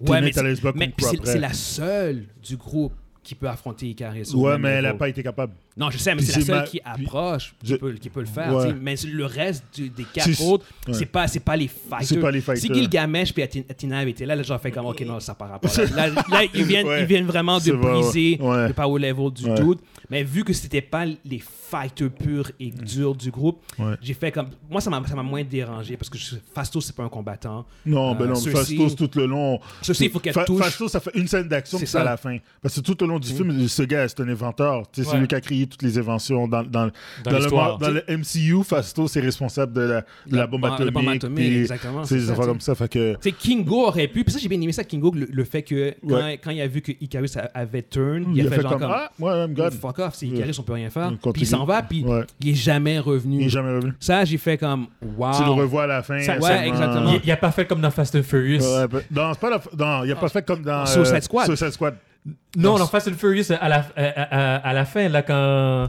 [0.00, 0.30] Ouais, mais,
[0.74, 0.90] mais
[1.24, 4.30] c'est la seule du groupe qui peut affronter Icaris.
[4.34, 5.52] au Ouais, mais elle n'a pas été capable.
[5.76, 8.20] Non, je sais, mais c'est la seule ma- qui approche qui, Je- peut, qui peut
[8.20, 8.54] le faire.
[8.54, 8.72] Ouais.
[8.80, 10.94] Mais le reste du- des quatre autres, ouais.
[10.94, 12.04] c'est pas, pas les fighters.
[12.04, 12.74] C'est pas les Si fighters.
[12.76, 15.48] Gilgamesh puis Athena Athena avait été là, là, j'aurais fait comme, ok, non, ça par
[15.50, 15.70] rapport.
[15.76, 17.00] Là, là, là, ils, viennent, Ouais.
[17.00, 19.78] ils viennent vraiment de briser le power level du dude.
[20.10, 23.94] Mais vu que c'était pas les fighters purs et durs du groupe, Ouais.
[24.00, 24.48] j'ai fait comme.
[24.70, 27.66] Moi, ça m'a ça m'a moins dérangé parce que je- Fastos, c'est pas un combattant.
[27.84, 29.58] Non, Euh, ben non, Fastos tout le long.
[29.82, 30.60] Cersei, il faut qu'elle touche.
[30.62, 32.02] Fastos, ça fait une scène d'action, C'est à.
[32.02, 32.04] Mm.
[32.04, 32.36] la fin.
[32.62, 34.82] Parce que tout au long du film, ce gars, c'est un inventeur.
[34.90, 35.20] Tu sais, C'est Ouais.
[35.20, 36.86] lui qui a créé toutes les inventions dans, dans,
[37.24, 37.30] Dans
[37.78, 38.62] dans le, le MCU.
[38.64, 40.92] Fastos est responsable de la, de la bombe La atomique.
[40.94, 42.74] bombe atomique, exactement, C'est des affaires comme ça.
[42.74, 43.14] Fait que.
[43.14, 44.22] Tu sais, Kingo aurait pu.
[44.24, 46.38] Puis ça, j'ai bien aimé ça, Kingo, le, le fait que quand, Ouais.
[46.42, 48.82] quand il a vu que Icarus avait turn, il, a fait, genre comme.
[48.84, 49.74] Ah, ouais, I'm God.
[49.96, 50.36] Fuck off, c'est Ouais.
[50.36, 51.10] Icarus, on peut rien faire.
[51.24, 52.24] On Puis il s'en va, puis Ouais.
[52.40, 53.40] il est jamais revenu.
[53.40, 53.92] Il est jamais revenu.
[54.00, 54.86] Ça, j'ai fait comme.
[55.16, 55.30] Wow.
[55.36, 56.20] Tu le revois à la fin.
[56.20, 57.12] Ça- Ouais, seulement- exactement.
[57.14, 58.60] Il, il a pas fait comme dans Fast and Furious.
[58.62, 59.60] Ouais, non, c'est pas la...
[59.78, 60.86] non, il a pas fait comme dans Ah.
[60.86, 61.46] Suicide euh, Squad.
[61.46, 61.94] Suicide Squad.
[62.56, 65.88] Non, dans Fast and Furious, à la, à, à- à la fin, là, quand,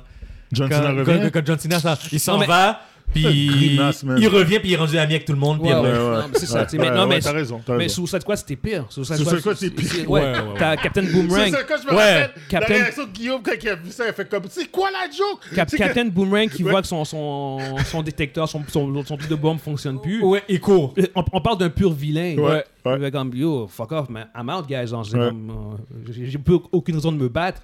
[0.51, 1.31] John quand, Cena quand- revient.
[1.31, 2.79] quand John Cena, ça- il s'en va,
[3.13, 4.17] puis Grimace, man.
[4.19, 5.59] il revient, puis il est rendu ami avec tout le monde.
[5.59, 5.97] puis Ouais, après- ouais.
[5.97, 6.15] Ouais.
[6.17, 7.83] Non, mais c'est ça, tu sais, mais Ouais, non, ouais, mais- T'as raison, t'as Mais
[7.85, 7.95] raison.
[8.05, 8.85] Suicide Squad, c'était pire?
[8.89, 10.09] Suicide Suicide Squad, c'est pire.
[10.09, 10.37] Ouais, Ouais, ouais.
[10.59, 11.45] T'as Captain Boomerang.
[11.45, 12.21] C'est ça, quand je me Ouais.
[12.23, 14.43] rappelle, Captain- la réaction de Guillaume quand il a vu ça, il a fait comme
[14.49, 15.39] c'est quoi la joke?
[15.55, 16.71] Cap- C'est que- Captain Boomerang qui Ouais.
[16.71, 20.21] voit que son, son, son détecteur, son, son, son truc de bombe fonctionne plus.
[20.23, 20.93] Ouais, il court.
[21.15, 22.35] On, on parle d'un pur vilain.
[22.37, 22.97] Ouais, ouais.
[22.97, 24.27] Il fait comme, yo, fuck off, man.
[24.37, 24.87] I'm out, guys.
[24.87, 25.27] Genre, c'est Ouais.
[25.29, 27.61] comme, euh, j'ai j'ai plus aucune raison de me battre.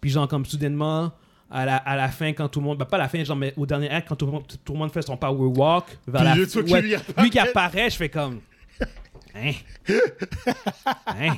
[0.00, 1.10] Puis, genre, comme soudainement,
[1.54, 2.78] à la, à la fin, quand tout le monde.
[2.78, 4.72] bah, pas à la fin, genre, mais au dernier acte, quand tout le monde, tout
[4.72, 5.84] le monde fait son power walk.
[6.06, 7.88] Vers Puis la, le truc qui ouais, lui lui qui apparaît.
[7.90, 8.40] je fais comme.
[9.36, 9.52] Hein?
[11.06, 11.36] hein?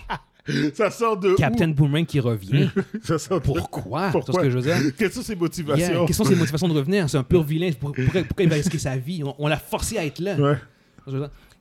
[0.74, 2.68] Ça sort de Captain Boomerang qui revient?
[2.76, 4.10] où Ça sort de Pourquoi?
[4.10, 4.92] Pourquoi ce que je veux dire?
[4.96, 7.10] Quelles sont ses Yeah, motivations Quelles sont ses motivations de revenir?
[7.10, 7.70] C'est un pur vilain.
[7.72, 9.22] Pour- Pourquoi, pourquoi il va risquer sa vie?
[9.24, 10.34] On, on l'a forcé à être là.
[10.36, 10.56] Ouais.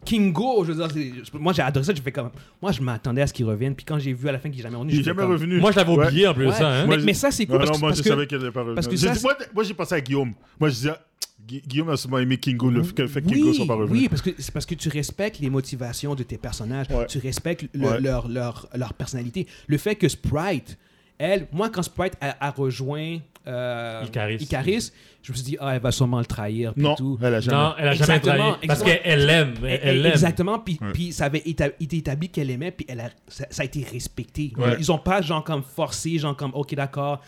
[0.05, 1.93] Kingo, je veux dire, moi j'ai adoré ça.
[1.93, 2.29] J'ai fait comme.
[2.61, 3.75] Moi, je m'attendais à ce qu'il revienne.
[3.75, 5.31] Puis quand j'ai vu à la fin qu'il n'est jamais revenu, Il est jamais comme-
[5.31, 5.59] revenu.
[5.59, 6.05] Moi, je l'avais Ouais.
[6.07, 6.51] oublié en plus, Ouais.
[6.53, 6.67] ça.
[6.69, 6.81] Hein?
[6.87, 8.09] Mais, Moi, mais ça, c'est cool Non, parce, non, que- moi parce je que.
[8.09, 8.75] savais qu'elle n'allait pas revenir.
[8.75, 9.21] parce que J'ai ça, dit-
[9.53, 10.33] moi, j'ai pensé à Guillaume.
[10.59, 10.99] Moi je disais ah,
[11.47, 13.99] Gui- Guillaume a souvent aimé Kingo, le, fait- que Kingo soit pas revenu.
[13.99, 17.05] oui, parce que c'est parce que tu respectes les motivations de tes personnages, Ouais.
[17.07, 17.99] tu respectes le- Ouais.
[18.01, 19.45] leur, leur, leur personnalité.
[19.67, 20.77] Le fait que Sprite,
[21.19, 24.03] elle, moi quand Sprite a, a rejoint euh,
[24.39, 24.91] Icaris.
[25.21, 27.17] je me suis dit ah elle va sûrement le trahir puis Non, tout.
[27.21, 27.57] elle a jamais.
[27.57, 28.67] Non, elle a jamais Exactement, trahi.
[28.67, 29.03] Parce exactement.
[29.03, 29.53] qu'elle l'aime.
[29.63, 30.11] Elle elle l'aime.
[30.11, 30.91] Exactement, puis, Ouais.
[30.93, 33.83] puis ça avait éta- été établi qu'elle aimait, puis elle a, ça, ça a été
[33.83, 34.51] respecté.
[34.57, 34.75] Ouais.
[34.79, 37.21] Ils ont pas genre comme forcé, genre comme ok d'accord,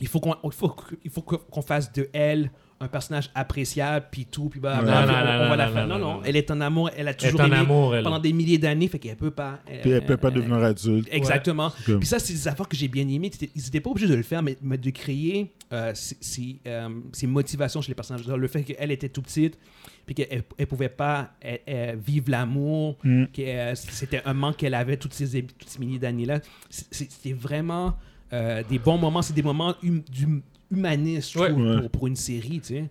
[0.00, 3.30] il faut qu'on il faut, que- il faut que- qu'on fasse de elle un personnage
[3.34, 5.86] appréciable, puis tout, puis bah, bah, on, non, on non, va la non, faire.
[5.86, 6.22] non, Non, non, non, non.
[6.24, 8.02] elle est en amour, elle a Elle toujours en aimé amour, elle.
[8.04, 9.60] pendant des milliers d'années, fait qu'elle peut pas.
[9.82, 11.08] Puis elle peut pas devenir adulte.
[11.10, 11.72] Exactement.
[11.86, 13.30] Comme- Puis ça, c'est des affaires que j'ai bien aimées.
[13.54, 16.88] Ils n'étaient pas obligés de le faire, mais, mais de créer euh, ces, ces, euh,
[17.12, 18.26] ces motivations chez les personnages.
[18.26, 19.56] Le fait qu'elle était tout petite,
[20.04, 23.24] puis qu'elle ne pouvait pas euh, euh, vivre l'amour, Mm.
[23.32, 26.40] que euh, c'était un manque qu'elle avait toutes ces, toutes ces milliers d'années-là.
[26.68, 27.94] C'était vraiment
[28.32, 29.22] euh, des bons moments.
[29.22, 31.50] C'est des moments hum- du- humanistes, je Ouais.
[31.50, 31.80] trouve, Ouais.
[31.82, 32.84] Pour, pour une série, tu sais.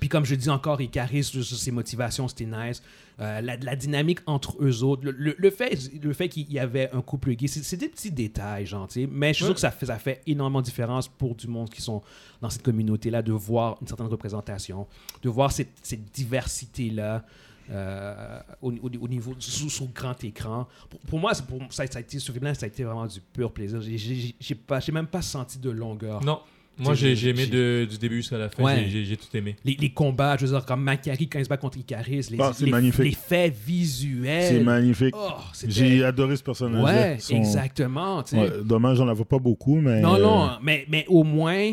[0.00, 2.82] Puis comme je dis encore, Icaris, sur ses motivations, c'était nice.
[3.20, 6.58] Euh, la, la dynamique entre eux autres, le, le- le fait, le fait qu'il y
[6.58, 9.08] avait un couple gay, c'est des petits détails, sais.
[9.12, 11.68] Mais je suis sûr que ça fait, ça fait énormément de différence pour du monde
[11.68, 12.00] qui sont
[12.40, 14.86] dans cette communauté-là, de voir une certaine représentation,
[15.22, 17.22] de voir cette, cette diversité-là.
[17.70, 21.98] euh, au, au- au niveau sous, sur grand écran pour, pour moi pour ça, ça
[21.98, 25.06] a été ce film-là ça a été vraiment du pur plaisir j'ai pas j'ai même
[25.06, 26.40] pas senti de longueur Non.
[26.78, 28.62] Moi, j'ai aimé de- du début jusqu'à la fin.
[28.62, 28.86] Ouais.
[28.88, 29.56] J'ai- tout aimé.
[29.64, 32.38] les, les combats, je veux dire, comme Macari quand il se bat contre Icaris, les,
[32.40, 33.04] Ah, c'est les, magnifique.
[33.04, 34.42] les faits visuels.
[34.56, 35.14] C'est magnifique.
[35.16, 35.32] Oh,
[35.68, 36.82] J'ai adoré ce personnage.
[36.82, 38.22] Ouais, exactement.
[38.22, 38.50] tu sais.
[38.64, 40.00] dommage, j'en avais pas beaucoup, mais.
[40.00, 41.72] Non, euh, non, mais, mais au moins,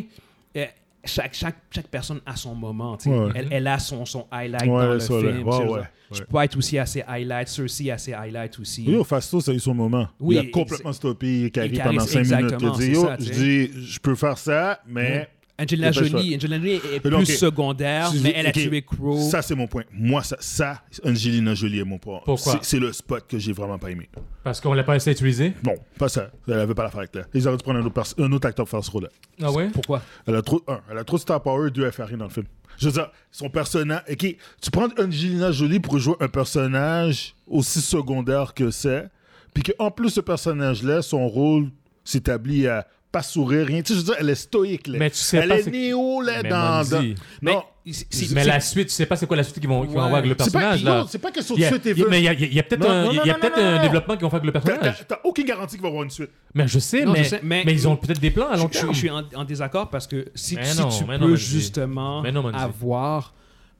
[0.57, 0.65] euh,
[1.05, 2.97] chaque, chaque, chaque personne a son moment.
[3.05, 3.29] Ouais.
[3.35, 5.47] Elle, elle a son, son highlight Ouais, dans le ça, film.
[5.47, 5.81] Ouais, tu ouais.
[6.11, 8.83] Sprite aussi a ses highlights, Cersei a ses highlights aussi.
[8.87, 10.07] Oui, au Fasto, ça a eu son moment.
[10.19, 12.55] Oui, il a complètement stoppé Carrie pendant 5 minutes.
[12.59, 15.29] Il dit, yo, je dis, je peux faire ça, mais.
[15.59, 19.19] Angelina Jolie, Angelina Jolie est plus secondaire, mais elle a tué Crow.
[19.29, 19.83] Ça, c'est mon point.
[19.91, 22.21] Moi, ça, ça Angelina Jolie est mon point.
[22.25, 22.59] Pourquoi?
[22.61, 24.07] C'est- le spot que j'ai vraiment pas aimé.
[24.43, 25.53] Parce qu'on l'a pas assez utilisé?
[25.65, 26.31] Non, pas ça.
[26.47, 27.23] Elle avait pas la faire avec là.
[27.33, 29.09] Ils auraient dû prendre un autre, un autre acteur pour faire ce rôle-là.
[29.43, 29.67] Ah ouais?
[29.73, 30.01] Pourquoi?
[30.25, 32.25] Elle a trop, un, elle a trop de star power, deux, elle fait rien dans
[32.25, 32.45] le film.
[32.77, 34.03] Je veux dire, son personnage.
[34.09, 39.09] Ok, tu prends Angelina Jolie pour jouer un personnage aussi secondaire que c'est,
[39.53, 41.69] puis qu'en plus, ce personnage-là, son rôle
[42.05, 43.81] s'établit à pas sourire, rien.
[43.81, 44.99] Tu sais, je veux dire, elle est stoïque, là.
[44.99, 46.83] Mais tu sais elle pas est c'est- néo, là, Mais dans.
[46.89, 47.15] dans- Mandy.
[47.41, 47.93] Non, Mais,
[48.35, 50.03] Mais la suite, tu sais pas c'est quoi la suite qu'ils vont, qu'ils vont Ouais.
[50.03, 51.05] avoir avec le personnage, là.
[51.09, 52.07] c'est pas de y a- suite veut.
[52.07, 53.75] mais il y a, peut-être un, non, il y a non, non, peut-être non, un
[53.77, 53.81] non.
[53.81, 55.05] développement qu'ils vont faire avec le personnage.
[55.07, 56.29] T'as aucune garantie qu'il va y avoir une suite.
[56.53, 58.57] Mais je sais, Non, je mais, sais, mais- mais ils ont peut-être des plans à
[58.57, 58.93] long je, je- terme.
[58.93, 62.31] je suis en, en désaccord parce que si, Mais tu mais peux justement Mais
[62.63, 63.33] avoir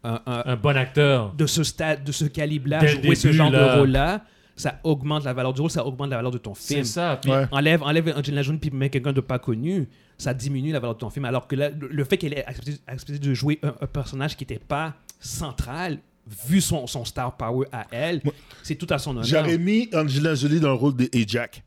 [0.03, 1.33] un, un- Un bon acteur.
[1.37, 4.21] de ce stade, de ce calibre-là, jouer ce genre de rôle-là,
[4.59, 6.83] ça augmente la valeur du rôle, ça augmente la valeur de ton film.
[6.83, 7.17] C'est ça.
[7.21, 7.45] Puis Ouais.
[7.51, 10.99] Enlève, enlève Angelina Jolie puis mets quelqu'un de pas connu, ça diminue la valeur de
[10.99, 11.23] ton film.
[11.25, 14.43] Alors que là, le, fait qu'elle ait accepté, accepté de jouer un, un personnage qui
[14.43, 15.99] n'était pas central,
[16.47, 18.21] vu son, son star power à elle,
[18.61, 19.23] c'est tout à son honneur.
[19.23, 21.63] J'aurais mis Angelina Jolie dans le rôle de Jack.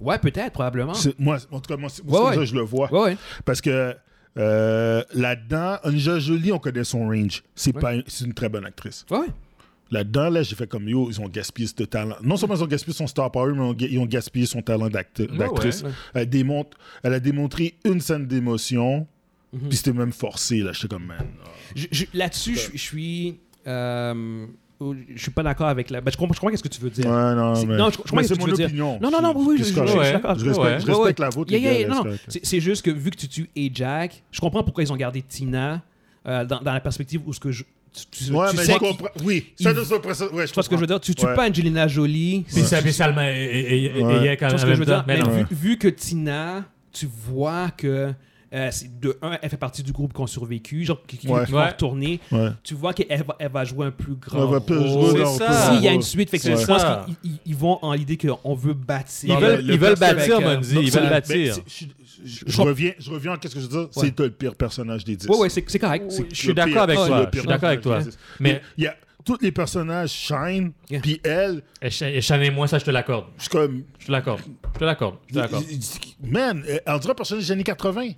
[0.00, 0.94] Ouais, peut-être, probablement.
[1.18, 2.30] Moi, en tout cas, moi, c'est Ouais, ouais.
[2.34, 2.92] ça que je le vois.
[2.92, 3.16] Ouais, ouais.
[3.44, 3.94] Parce que
[4.38, 7.42] euh, là-dedans, Angelina Jolie, on connaît son range.
[7.54, 7.80] C'est Ouais.
[7.80, 9.04] pas une- c'est une très bonne actrice.
[9.10, 9.26] Ouais, ouais.
[9.92, 12.16] Là-dedans, là, j'ai fait comme yo, ils ont gaspillé ce talent.
[12.22, 14.90] Non seulement ils ont gaspillé son star power, mais ils ont gaspillé son talent Ouais,
[14.90, 15.82] d'actrice.
[15.82, 15.90] ouais.
[16.14, 19.06] Elle, démontre, elle a démontré une scène d'émotion,
[19.52, 19.68] Mhm.
[19.68, 20.58] puis c'était même forcé.
[20.60, 21.26] Là, j'étais comme man.
[22.14, 23.38] Là-dessus, je, suis.
[23.66, 24.46] euh,
[24.80, 26.00] je suis pas d'accord avec la.
[26.00, 27.04] Ben, je comprends, je comprends qu'est-ce que tu veux dire.
[27.06, 28.66] Ouais, non, mais, non, je- je comprends ce c'est tu mon dire.
[28.66, 28.98] opinion.
[29.00, 29.74] Non, non, non, oui, oui, je, je- je
[30.12, 30.38] d'accord.
[30.38, 30.74] Je respecte, Ouais.
[30.76, 31.14] respecte ouais.
[31.18, 31.52] la vôtre.
[31.52, 32.40] Yeah, yeah, non, c'est non.
[32.42, 35.82] C'est juste que vu que tu tues Ajax, je comprends pourquoi ils ont gardé Tina
[36.26, 37.64] euh, dans, dans la perspective où ce que je.
[37.94, 39.08] Tu, tu- Ouais, tu mais sais je comprends.
[39.22, 41.00] Oui, ça Ouais, je Tu vois ce que je veux dire?
[41.00, 41.34] Tu tues Ouais.
[41.34, 42.44] pas Angelina Jolie.
[42.50, 43.92] Puis ça, puis Salma et,
[44.24, 45.04] Yek en Tu vois ce que je même veux dire?
[45.06, 48.12] Mais vu, vu que Tina, tu vois que
[48.54, 51.44] euh, de un, elle fait partie du groupe qui ont survécu, genre qui, qui- Ouais.
[51.46, 52.20] qui vont retourner.
[52.30, 52.48] Ouais.
[52.62, 54.88] Tu vois qu'elle va, elle va jouer un plus grand Elle va plus rôle.
[54.88, 55.46] jouer C'est dans- ça.
[55.70, 57.92] plus- S'il y a une suite, fait que je pense qu'ils ils- ils vont en
[57.94, 59.34] l'idée qu'on veut bâtir.
[59.38, 60.74] Ils veulent, le- le ils veulent bâtir, euh, Monzi.
[60.74, 61.56] Donc, Ils veulent bâtir.
[62.24, 63.80] Je, reviens, je reviens à ce que je veux dire?
[63.80, 63.88] Ouais.
[64.06, 65.28] C'est toi le pire personnage des 10.
[65.28, 66.12] Ouais, ouais, c'est correct.
[66.30, 67.28] Je suis d'accord avec toi.
[67.32, 67.94] Je suis d'accord avec toi.
[67.96, 68.18] personnage des 10.
[68.40, 71.00] Mais il y a tous les personnages shine, Yeah.
[71.00, 73.26] puis elle, et Ch- et moi, ça, je te l'accorde.
[73.36, 74.40] je suis comme Je te l'accorde.
[74.74, 75.16] Je te l'accorde.
[75.28, 75.64] Je te l'accorde.
[76.24, 78.08] man, elle dirait un personnage des années 80.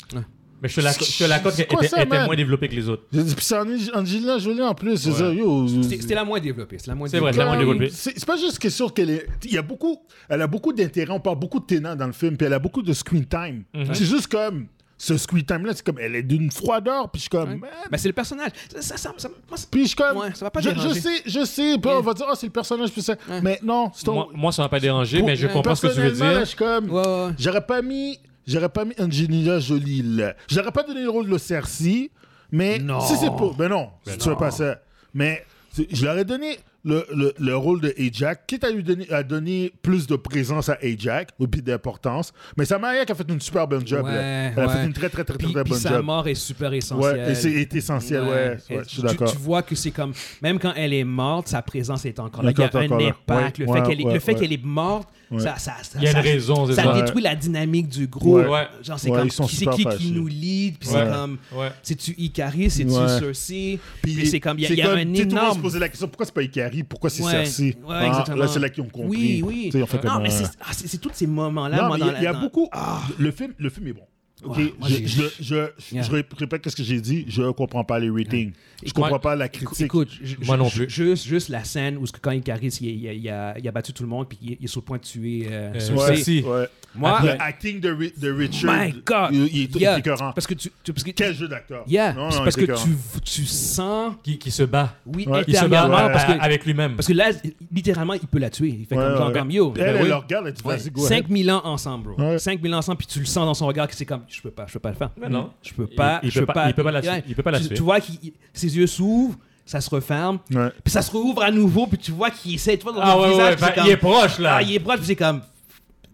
[0.64, 2.24] Mais je te l'accorde- je te l'accorde C'est qu'elle quoi était, ça, était man?
[2.27, 3.03] moins développée que les autres.
[3.11, 5.18] Puis c'est Ange- Angelina Jolie en plus, c'est Ouais.
[5.18, 5.68] ça, yo.
[5.68, 6.79] c'est- C'était la moins développée.
[6.79, 7.50] C'est la moins C'est vrai, développée.
[7.50, 7.92] la moins développée.
[7.94, 9.27] C'est c'est pas juste question qu'elle est.
[9.44, 9.98] Il y a beaucoup.
[10.29, 11.12] Elle a beaucoup d'intérêt.
[11.12, 13.64] On parle beaucoup de ténants dans le film, puis elle a beaucoup de screen time.
[13.74, 13.94] Mhm.
[13.94, 14.66] C'est juste comme.
[14.96, 15.98] Ce screen time-là, c'est comme.
[15.98, 17.59] Elle est d'une froideur, puis je suis comme.
[17.59, 17.68] Man.
[17.90, 18.53] Ben, c'est le personnage.
[18.72, 20.16] Ça, ça, ça- ça- moi, c'est- Puis je suis comme.
[20.16, 20.88] Ouais, ça va pas je, déranger.
[20.94, 21.77] je sais, je sais.
[21.83, 23.14] Puis on va dire, ah, c'est le personnage, puis ça.
[23.29, 23.40] Ouais.
[23.42, 24.14] Mais non, c'est ton.
[24.14, 26.33] Moi, moi, ça m'a pas dérangé, mais je comprends ce que tu veux personnellement, là,
[26.38, 26.40] dire.
[26.44, 26.90] je suis comme.
[26.90, 27.33] Ouais, ouais, ouais.
[27.38, 28.18] J'aurais pas mis.
[28.46, 30.35] J'aurais pas mis Angelina Jolie là.
[30.48, 32.11] J'aurais pas donné le rôle de Cersei,
[32.52, 33.00] mais Non.
[33.00, 33.50] si c'est pas.
[33.59, 34.80] Ben non, Ben si tu veux pas ça.
[35.14, 35.44] Mais
[35.90, 39.22] je leur ai donné le, le, le rôle de Ajax, quitte à lui donner, à
[39.22, 42.30] donner plus de présence à Ajax, ou puis d'importance.
[42.59, 44.04] Mais Salma Hayek a fait une super bonne job.
[44.04, 44.12] là.
[44.12, 44.72] Ouais, Elle a ouais.
[44.74, 46.04] fait une très, très, très, très, Puis, très puis bonne sa job.
[46.04, 47.20] mort est super essentielle.
[47.24, 48.59] Ouais, et c'est est essentiel, ouais.
[48.68, 49.33] je suis d'accord.
[49.33, 52.50] Tu vois que c'est comme, même quand elle est morte, sa présence est encore là.
[52.50, 53.59] Il y a un encore impact.
[53.61, 55.42] Le fait qu'elle est, qu'elle est morte, Ouais.
[55.42, 56.92] ça, ça, ça, Il y a une ça- raison, c'est ça ça.
[56.94, 57.03] Ouais.
[57.03, 58.47] détruit la dynamique du groupe.
[58.49, 58.66] Ouais.
[58.83, 61.38] Genre, c'est Ouais, comme, qui c'est qui qui nous lead, puis c'est comme,
[61.83, 62.90] c'est-tu Ikari, c'est-tu.
[62.90, 65.35] Cersei, Puis c'est comme, il y y a comme, un sais, tout le monde se
[65.35, 65.62] énorme...
[65.62, 67.77] posait la question pourquoi c'est pas Ikari, pourquoi c'est Ouais, Cersei?
[67.87, 68.37] Ouais, Ah, exactement.
[68.37, 69.42] Là, c'est là qu'ils ont compris.
[69.42, 69.87] Oui, oui.
[69.87, 72.18] Fait Non, mais euh, c'est ah, c'est- tous ces moments-là, moi, dans il y a-
[72.18, 72.68] il y, a la- dans- beaucoup.
[72.73, 73.01] Ah.
[73.18, 74.07] Le, film, le film est bon.
[74.44, 76.02] Ok, Ouais, moi, je, j'ai- je, je, je, Yeah.
[76.04, 77.24] je répète ce que j'ai dit.
[77.28, 78.52] Je comprends pas les ratings.
[78.83, 79.80] Je Écoute, comprends pas la critique.
[79.87, 80.90] Écoute, je- Moi non je- plus.
[80.90, 83.72] Juste, juste la scène où ce que quand Ikari, il, il, il a, il a
[83.72, 86.42] battu tout le monde, puis il, il est sur le point de tuer euh, Euh,
[86.42, 86.68] ouais.
[86.96, 89.30] Moi, le acting de, Ri- de Richard, My God.
[89.33, 89.98] il, il est tout Yeah.
[89.98, 90.33] écœurant.
[90.33, 91.85] parce que tu, tu- parce que, Quel jeu d'acteur.
[91.88, 92.88] yeah, Non, c'est non, parce que tu,
[93.24, 94.94] tu sens, Qui, qui se bat.
[95.07, 95.44] oui, Ouais.
[95.44, 96.94] Qui se bat parce que, avec lui-même.
[96.94, 97.30] parce que là,
[97.72, 98.76] littéralement, il peut la tuer.
[98.80, 99.72] Il fait comme genre comme yo.
[99.76, 101.24] Elle, ben regarde, elle dit vas-y, go ahead.
[101.24, 102.22] 5000 ans ensemble, bro.
[102.22, 102.38] Ouais.
[102.38, 104.51] 5000 ans ensemble, puis tu le sens dans son regard que c'est comme, je peux
[104.51, 105.11] pas, je peux pas le faire.
[105.16, 105.51] Mais non.
[105.62, 107.18] Je peux pas, Il- il je peut peux pas- il peut pas la.
[107.27, 108.07] Il peut pas la tu, tu vois que
[108.53, 110.68] ses yeux s'ouvrent, ça se referme, Ouais.
[110.83, 113.12] puis ça se rouvre à nouveau, puis tu vois qu'il essaie, tu vois dans Ah
[113.12, 114.57] son ouais, visage, ouais, puis c'est comme- il est proche là.
[114.57, 115.40] Ah, il est proche, puis c'est comme.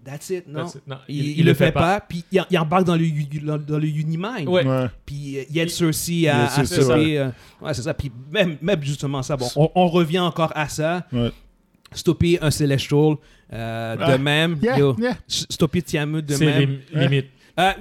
[0.02, 0.62] That's it, non?
[0.64, 0.82] That's it.
[0.86, 3.06] Non, Il, il le fait pas, puis il, il embarque dans le,
[3.44, 4.48] dans, dans le Unimind.
[4.48, 4.66] Ouais.
[4.66, 4.86] Ouais.
[5.04, 6.80] Puis euh, il aide Cersei à, à c'est
[7.18, 7.28] euh,
[7.60, 7.92] ouais, c'est ça.
[7.92, 11.06] Puis même, même justement ça, bon, on, on revient encore à ça.
[11.12, 11.30] Ouais.
[11.92, 13.16] Stopper un Celestial
[13.52, 14.56] euh, de Ah, même.
[14.62, 14.96] Yeah, yo.
[14.98, 15.16] yeah.
[15.26, 16.60] Stopper Tiamut de C'est même.
[16.60, 17.26] lim- limite.
[17.60, 17.72] Euh,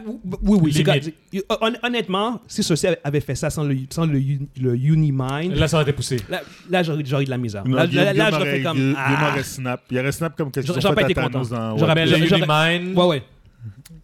[0.44, 0.72] oui, oui.
[0.72, 1.16] Limite.
[1.62, 5.68] hon- honnêtement, si Cersei avait fait ça sans le, sans le, uni- le Unimind, Là,
[5.68, 6.18] ça va été poussé.
[6.30, 7.66] là, là j'aurais j'aurais eu de la misère.
[7.66, 8.78] Non, Là, là, j'aurais fait aurait- comme.
[8.78, 9.30] Guillaume ah.
[9.32, 9.82] aurait snap.
[9.92, 11.42] Il aurait snap comme quelque J'aurais- chose j'aurais pas été content.
[11.42, 12.42] dans- J'aurais- j'aurais- le j'aurais-
[12.78, 12.98] Unimind.
[12.98, 13.24] Ouais, ouais.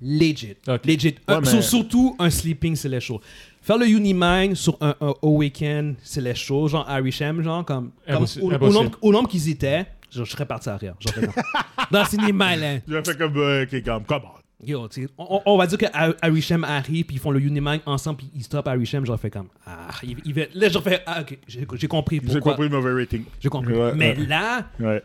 [0.01, 0.55] Legit.
[0.67, 0.85] Ok.
[0.85, 1.15] Legit.
[1.27, 3.19] Un- Ouais, mais- sur- surtout un Sleeping Celestial.
[3.61, 8.97] Faire le Unimind sur un, un Awaken Celestial, genre Arishem, genre, comme, comme au, nombre,
[9.01, 10.93] au nombre qu'ils étaient, je, je serais parti arrière.
[10.99, 11.43] J'aurais comme-
[11.91, 12.75] Dans le cinéma, là.
[12.88, 13.35] Il a fait comme.
[13.38, 14.39] euh, ok, comme, come on.
[14.65, 18.17] Yo, on, on va dire que Ar- Arishem arrive, puis ils font le Unimind ensemble,
[18.17, 19.47] puis ils stoppent Arishem, j'aurais fait comme.
[19.65, 21.04] Ah, il, il va- là, j'aurais fait.
[21.06, 23.23] Ah, ok, j'ai compris J'ai compris le mauvais rating.
[23.39, 23.73] J'ai compris.
[23.73, 24.25] Ouais, Mais ouais.
[24.25, 25.04] là, Ouais.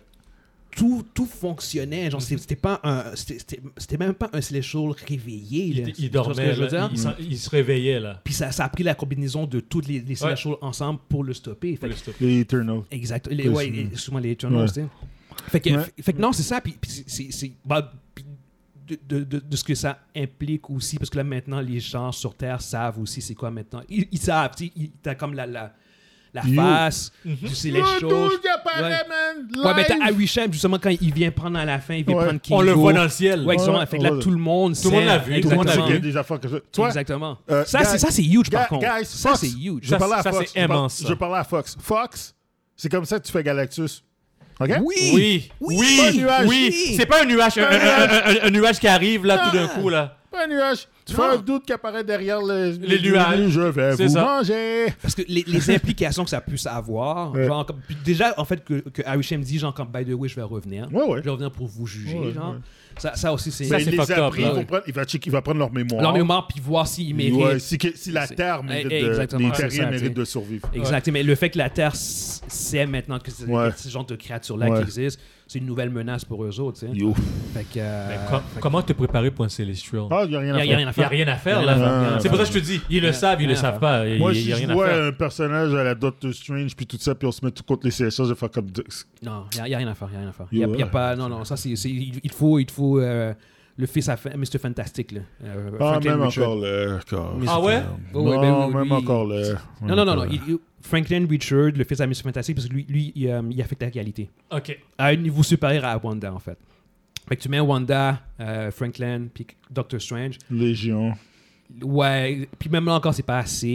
[0.76, 2.10] tout, tout fonctionnait.
[2.10, 3.04] Genre, c'était pas un.
[3.16, 5.74] C'était même pas un Celestial réveillé.
[5.82, 5.88] là.
[5.98, 6.54] Il, il dormait.
[6.54, 6.88] je veux dire?
[6.92, 8.20] Il, s'en- il se réveillait là.
[8.24, 11.34] Puis ça, ça a pris la combinaison de toutes les, les Celestials ensemble pour le
[11.34, 11.72] stopper.
[11.72, 12.14] Fait Pour que- le stop.
[12.20, 12.82] Les Eternals.
[12.90, 13.28] exact.
[13.30, 14.84] Les, ouais, et souvent les Eternals, Ouais.
[15.48, 15.84] Fait que, Ouais.
[16.02, 16.60] fait que non, c'est ça.
[16.60, 17.92] Puis, puis c'est- bah,
[18.90, 22.12] de, de, de, de ce que ça implique aussi, parce que là maintenant, les gens
[22.12, 23.82] sur Terre savent aussi c'est quoi maintenant.
[23.88, 24.70] Ils, ils savent, tu
[25.02, 25.46] t'as comme la.
[25.46, 25.72] la
[26.32, 27.36] la face, Mhm.
[27.40, 28.32] tu sais les Le choses.
[28.34, 28.88] Ouais.
[29.08, 29.96] man, Ouais, mais t'as.
[30.06, 32.24] Awisham, justement, quand il vient prendre à la fin, il vient Ouais.
[32.26, 32.60] prendre Kingo.
[32.60, 33.44] On le voit dans le ciel.
[33.44, 33.78] Ouais, exactement.
[33.80, 35.68] Ouais, fait que là, tout le monde Tout le monde l'a vu, Tout le monde
[35.68, 36.56] a des affaires que ça.
[36.70, 37.36] Tu vois, Exactement.
[37.50, 38.82] euh, ça, c'est, ça, c'est huge, par contre.
[38.86, 39.40] guys, ça, Fox.
[39.40, 39.80] c'est huge.
[39.82, 41.04] Je Ça, parlais à Fox.
[41.08, 41.76] Je parlais à Fox.
[41.80, 42.32] Fox,
[42.76, 44.04] c'est comme ça que tu fais Galactus.
[44.60, 44.70] OK?
[44.82, 44.96] Oui!
[45.14, 45.76] Oui, Oui!
[45.78, 46.46] oui, Pas un nuage.
[46.48, 46.94] oui.
[46.96, 49.56] C'est pas un nuage, un, Pas un un- un- un nuage qui arrive là tout
[49.56, 50.16] d'un coup là.
[50.30, 50.86] Pas un nuage.
[51.10, 51.34] Tu fais Non.
[51.34, 53.48] un doute qui apparaît derrière le, Les nuages.
[53.48, 54.24] Je vais vous ça.
[54.24, 54.86] manger.
[55.02, 57.46] Parce que les, les implications que ça puisse avoir, Ouais.
[57.46, 60.28] genre, comme- puis déjà, en fait, que, que Awisham dit, genre, comme, by the way,
[60.28, 60.88] je vais revenir.
[60.92, 61.18] Ouais, ouais.
[61.18, 62.52] Je vais revenir pour vous juger, Ouais, genre.
[62.52, 62.58] ouais.
[62.98, 63.64] Ça, ça aussi, c'est...
[63.64, 66.02] C'est il les a pris, vont prendre- il, va checker- il va prendre leur mémoire.
[66.02, 67.34] leur mémoire, puis voir s'ils méritent.
[67.34, 70.68] Ouais, si, si la Terre mérite Eh, de, exactement, les terriens méritent de survivre.
[70.74, 71.08] Exact.
[71.08, 73.70] Mais le fait que la Terre sait maintenant que c'est Ouais.
[73.76, 74.76] ce genre de créature-là Ouais.
[74.78, 76.80] qui existe, c'est une nouvelle menace pour eux autres.
[76.80, 77.78] Fait que...
[77.78, 80.02] euh, Mais com- comment te préparer pour un Celestial?
[80.10, 80.99] Ah, il n'y a rien Il à n'y a, faire.
[81.08, 81.58] Rien à Il n'y a faire.
[81.58, 82.18] rien à faire Il à là.
[82.20, 84.06] C'est pour ça que je te dis, ils le savent, ils le savent pas.
[84.06, 85.04] Il Moi, n'y si a je rien à vois faire.
[85.04, 87.86] un personnage à la Doctor Strange, puis tout ça, puis on se met tout contre
[87.86, 88.66] les CSA, je vais faire comme...
[89.22, 90.08] Non, il n'y a, rien à faire.
[90.10, 90.46] Il y a rien à faire.
[90.52, 90.90] Y a, Yo, y a ouais.
[90.90, 93.32] pas, non, non, ça, c'est, il, il faut, il faut euh,
[93.76, 94.58] le fils à Mr.
[94.60, 95.20] Fantastic, là.
[95.44, 96.44] Euh, Ah, Franklin même Richard.
[96.50, 96.96] encore le...
[96.96, 97.82] encore- Ah ouais?
[98.14, 99.54] Oh, ouais, non, ben oui, même encore le...
[99.82, 100.24] Non, non, non, non.
[100.30, 102.22] il- il- Franklin Richard, le fils à Mr.
[102.24, 104.30] Fantastic, parce que lui, lui il, euh, il affecte la qualité.
[104.50, 104.78] Ok.
[104.96, 106.56] À un niveau supérieur à Wanda, en fait.
[107.28, 110.36] Fait que tu mets Wanda, euh, Franklin, puis Doctor Strange.
[110.50, 111.12] Légion.
[111.82, 113.68] Ouais, puis même là encore, c'est pas assez.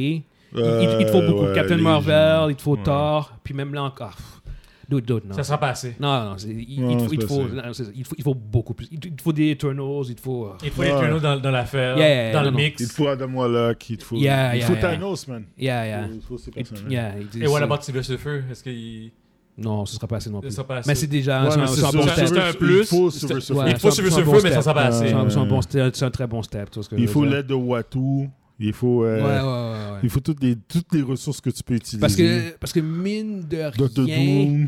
[0.53, 1.45] Il, il- Euh, il te faut beaucoup.
[1.45, 1.77] ouais, Captain.
[1.77, 2.83] Marvel, il te faut Ouais.
[2.83, 4.15] Thor, puis même là encore.
[4.15, 4.41] pff,
[4.87, 5.33] D'autres, d'autres, non.
[5.33, 5.95] Ça sera pas assez.
[5.99, 7.67] Non, non, il, Non, il te c'est faut, il, te pas faut, ça.
[7.67, 8.87] non, c'est- il faut, il faut beaucoup plus.
[8.91, 10.45] Il te, faut des Eternals, il te faut.
[10.45, 10.93] euh, Il faut Ouais.
[10.93, 12.57] les tunnels dans, dans l'affaire, Yeah, dans non, le non.
[12.57, 12.81] mix.
[12.81, 14.15] Il te faut Adam Warlock, il te faut...
[14.15, 14.81] Yeah, il yeah, faut yeah.
[14.81, 15.45] Thanos, man.
[15.57, 16.07] Yeah, yeah.
[16.13, 19.11] Il faut ces dit Et what about Sylvester Feu Est-ce qu'il.
[19.57, 20.51] Non, ce sera pas assez non Ce plus.
[20.55, 20.89] sera pas assez.
[20.89, 22.37] Mais c'est déjà Ouais, un, c'est bon step.
[22.37, 22.85] un Il plus.
[22.85, 23.61] faut Silver Surfer.
[23.63, 23.89] Ouais, Il faut
[24.23, 24.61] bon mais ça step.
[24.63, 25.07] sera pas assez.
[25.07, 26.69] C'est un, bon c'est très bon step.
[26.97, 28.29] Il faut l'aide de Watu.
[28.59, 29.03] Il faut...
[29.03, 29.99] euh, Ouais, ouais, ouais, ouais.
[30.03, 31.99] Il faut toutes les, toutes les ressources que tu peux utiliser.
[31.99, 34.67] Parce que, parce que mine de rien.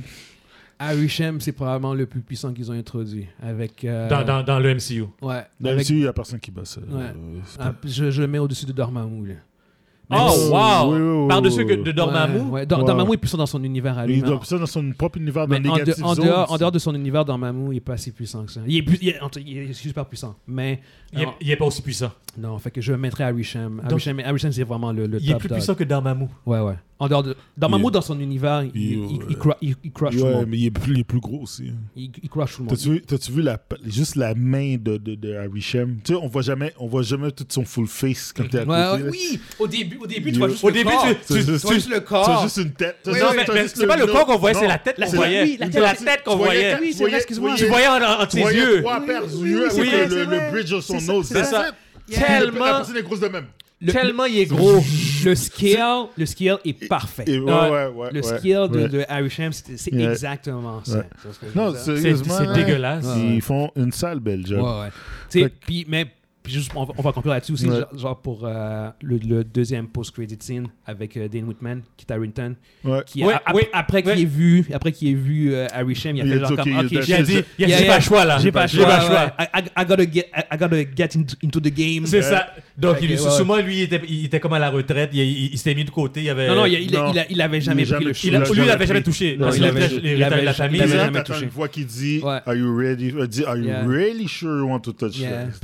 [0.79, 3.27] Arishem, c'est probablement le plus puissant qu'ils ont introduit.
[3.41, 3.83] Avec.
[3.83, 5.03] euh, Dans, dans, dans le MCU.
[5.21, 5.43] Ouais.
[5.59, 6.81] Dans avec- le MCU, il n'y a personne qui bat ça.
[6.81, 6.87] Ouais.
[7.01, 9.27] Euh, c'est ah, pas- je, je le mets au-dessus de Dormammu.
[9.27, 9.33] Là.
[10.09, 10.93] Oh, si- wow!
[10.93, 11.83] oui, oui, oui, Par-dessus oui, que oui.
[11.83, 12.39] de Dormammu.
[12.39, 12.65] Ouais, ouais.
[12.65, 12.85] Dor- Ouais.
[12.85, 14.15] Dormammu est puissant dans son univers à lui.
[14.17, 16.25] Il doit ça dans son propre univers, dans Mais en, de- négatif en zone.
[16.27, 18.61] dehors, en dehors de son univers, Dormammu, il est pas assez puissant que ça.
[18.65, 20.35] Il est, plus- il est- il est super puissant.
[20.47, 20.79] Mais
[21.11, 22.11] Il est, non, il est pas aussi puissant.
[22.37, 25.49] non, fait que je mettrais Arishem, Arishem, c'est vraiment le, le Il est top plus
[25.49, 25.57] dog.
[25.57, 26.27] puissant que Dormammu.
[26.45, 26.75] Ouais, ouais.
[26.99, 29.35] En dehors de Dormammu Il- dans son univers, il, il- il, il, ouais.
[29.35, 30.45] cru- il- il crush tout le Ouais, monde.
[30.47, 31.71] mais il est plus, il est plus gros aussi.
[31.95, 32.75] Il, il crush tout le monde.
[32.75, 35.97] T'as-tu vu, t'as-tu vu la, juste la main de, de, de Harry Shem?
[36.03, 38.65] Tu sais, on voit jamais, on voit jamais tout son full face quand t'es à
[38.65, 38.71] côté.
[38.71, 41.05] Ouais, ouais, oui, au début, au début tu vois juste Au le début, corps.
[41.07, 42.43] tu- C'est juste- Tu vois juste le Tu vois corps.
[42.43, 42.97] juste une tête.
[43.05, 45.15] Oui, non, mais, mais c'est pas le corps qu'on voyait, c'est la tête La- qu'on
[45.17, 45.45] voyait.
[45.59, 45.75] C'est tête.
[45.75, 46.77] la tête qu'on Tu voyais- voyait.
[46.81, 47.53] Oui, tu c'est excuse-moi.
[47.55, 48.81] tu Tu voyais- en- entre Tu ses voyais yeux.
[48.81, 51.27] trois paires oui, c'est avec le, bridge de son nose.
[51.27, 51.65] c'est ça.
[52.09, 52.21] Yeah.
[52.21, 53.45] La Tellement, personne est grosse de même.
[53.79, 54.81] Le- tellement il est gros.
[55.23, 57.25] Le scale, le scale est parfait.
[57.27, 57.69] Et ouais, Ouais.
[57.69, 58.09] ouais, ouais.
[58.11, 58.89] le ouais, scale de, ouais.
[58.89, 59.29] de Harry
[59.75, 60.99] c'est exactement ça.
[60.99, 61.03] Ouais.
[61.21, 62.33] C'est ce Non, sérieusement.
[62.39, 63.05] c'est dégueulasse.
[63.05, 63.35] Ouais.
[63.35, 64.63] Ils font une sale belle job.
[64.63, 64.89] Ouais, ouais.
[65.29, 65.53] Fait
[65.87, 66.07] mais
[66.47, 67.79] puis juste, on va, on va conclure là-dessus aussi, Ouais.
[67.79, 72.55] genre, genre pour euh, le, le deuxième post-credit scene avec euh, Dane Whitman, Kit Harington,
[72.83, 73.01] Ouais.
[73.05, 75.95] qui Ouais, a- ap- ouais, après qu'il ait vu, après qu'il ait vu euh, Harry
[75.95, 77.65] Sham, il a Il fait a genre dit, comme, OK, il Il a dit, il
[77.67, 77.85] j'ai yeah.
[77.85, 78.37] pas le choix là.
[78.39, 78.99] j'ai pas le J'ai choix.
[79.01, 79.33] choix.
[79.39, 79.45] ouais.
[79.53, 82.05] I, I- gotta get, I, I gotta get into, into the game.
[82.05, 82.47] C'est ça.
[82.77, 85.09] Donc, Ok, il, ouais, souvent, lui, il était, il était comme à la retraite.
[85.13, 86.21] Il, il- il s'était mis de côté.
[86.23, 86.47] Il avait...
[86.47, 87.11] Non, non, il, il, Non.
[87.13, 89.33] il, il avait jamais Il pris le il il a lui, il avait jamais touché.
[89.33, 90.79] Il il il la il famille.
[90.81, 91.43] Déjà, jamais touché.
[91.43, 92.21] une voix qui dit.
[92.23, 93.13] Are you ready?
[93.45, 95.17] Are you really sure you want to touch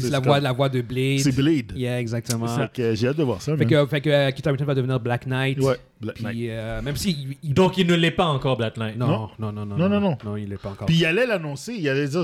[0.10, 1.20] la voix, la voix de Blade.
[1.20, 1.72] C'est Blade.
[1.76, 2.46] Yeah, exactement.
[2.48, 3.56] Euh, j'ai hâte de voir ça.
[3.56, 5.60] Fait que, fait que euh, Kit Harington va devenir Black Knight.
[5.60, 6.34] Ouais, Black Knight.
[6.36, 8.98] Puis euh, même si il, il- Donc, il ne l'est pas encore, Black Knight.
[8.98, 9.30] non, Non.
[9.40, 10.18] non, non, non, Non, non, non.
[10.26, 10.88] non, il l'est pas encore.
[10.88, 12.24] Puis il allait l'annoncer, il allait dire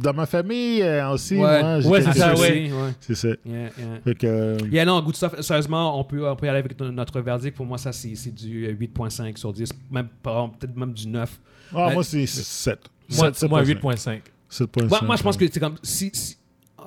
[0.00, 1.62] dans ma famille euh, aussi, Ouais.
[1.62, 2.70] moi, Ouais, c'est ça, ouais.
[2.70, 2.70] ouais.
[3.00, 3.28] C'est ça.
[3.28, 3.70] Yeah, yeah.
[4.04, 5.40] Fait que, euh, Yeah, non, good stuff.
[5.40, 7.56] Sérieusement, on peut, on peut y aller avec no- notre verdict.
[7.56, 9.70] Pour moi, ça, c'est du euh, 8.5 sur 10.
[9.90, 11.40] Même, peut-être même du 9.
[11.74, 12.78] ah, moi c'est 7.
[13.16, 14.20] Moi, moi 8.5.
[14.50, 14.88] 7.5.
[14.88, 15.76] Moi, moi, je pense que c'est comme.
[15.82, 16.36] Si, si,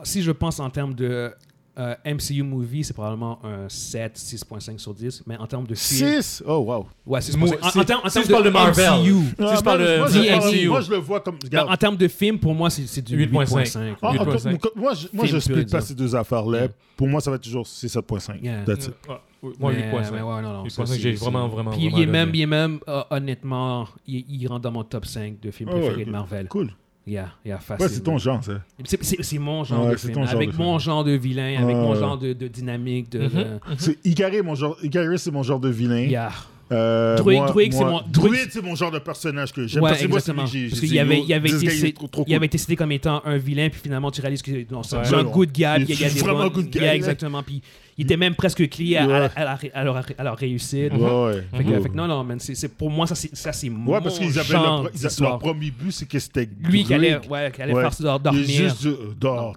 [0.04, 1.32] si je pense en termes de
[1.80, 5.24] euh, MCU movie, c'est probablement un 7, 6.5 sur 10.
[5.26, 6.22] Mais en termes de film.
[6.22, 6.86] 6 Oh, wow.
[7.06, 7.38] Ouais, 6.5.
[7.38, 8.90] Moi, En, en si- termes, en si termes parle de Marvel.
[9.02, 9.14] MCU.
[9.50, 11.38] Si je parle de moi, je, moi, je le vois comme.
[11.42, 11.70] Regarde.
[11.72, 13.64] en termes de film, pour moi, c'est du 8.5.
[13.64, 13.96] 8.5.
[14.02, 14.58] Ah, en 8.5.
[14.60, 16.60] tout- moi, je, moi, je split pas ces deux affaires-là.
[16.60, 16.70] Yeah.
[16.97, 18.43] Pour moi, ça va être toujours c'est 7.5.
[18.43, 18.64] Yeah.
[18.66, 18.93] That's it.
[19.08, 20.12] Ouais, Moi, Mais- 8.5.
[20.12, 22.41] mais ouais, non, non, 8.5, ça, j'ai vraiment, vraiment, Puis vraiment il est même, il
[22.41, 26.06] est même euh, honnêtement, il, il rentre dans mon top 5 de films Ah préférés
[26.06, 26.47] de Marvel.
[26.49, 26.72] Cool.
[27.08, 27.86] Yeah, yeah, facile.
[27.86, 28.62] Ouais, c'est ton genre, ça.
[28.86, 30.14] C'est- C'est c'est mon genre Ouais, de c'est film.
[30.20, 30.80] ton genre avec de mon film.
[30.80, 33.10] genre de vilain, avec mon genre de, de dynamique.
[33.12, 34.43] De, Mhm.
[34.43, 34.78] mon genre.
[34.84, 36.02] Icarus, c'est mon genre de vilain.
[36.06, 36.32] Yeah.
[36.72, 39.84] Euh, Druid- moi- Druid, c'est mon- Druid, Druid- c'est mon genre de personnage que j'aime.
[39.84, 43.22] Ouais, parce moi, qu'il avait, il avait été, trop- trop il avait cité comme étant
[43.26, 45.64] un vilain, puis finalement tu réalises que non, c'est un good guy.
[45.80, 47.43] il y a des vraiment good guy, Yeah, exactement.
[47.43, 47.62] Puis
[47.98, 49.04] il était même presque clé à,
[49.36, 50.94] à à à leur, à leur réussite.
[50.94, 51.44] Ouais, ouais.
[51.56, 51.82] Fait que, Ouais.
[51.82, 54.18] fait que non, non, man, c'est, pour moi, ça, c'est, ça, c'est mon Ouais, parce
[54.20, 57.74] qu'ils avaient leur, ils- premier but, c'est que c'était Lui qui allait, ouais, qui allait
[57.74, 57.82] Ouais.
[57.82, 58.44] faire ça dormir.
[58.44, 59.56] juste euh, dehors,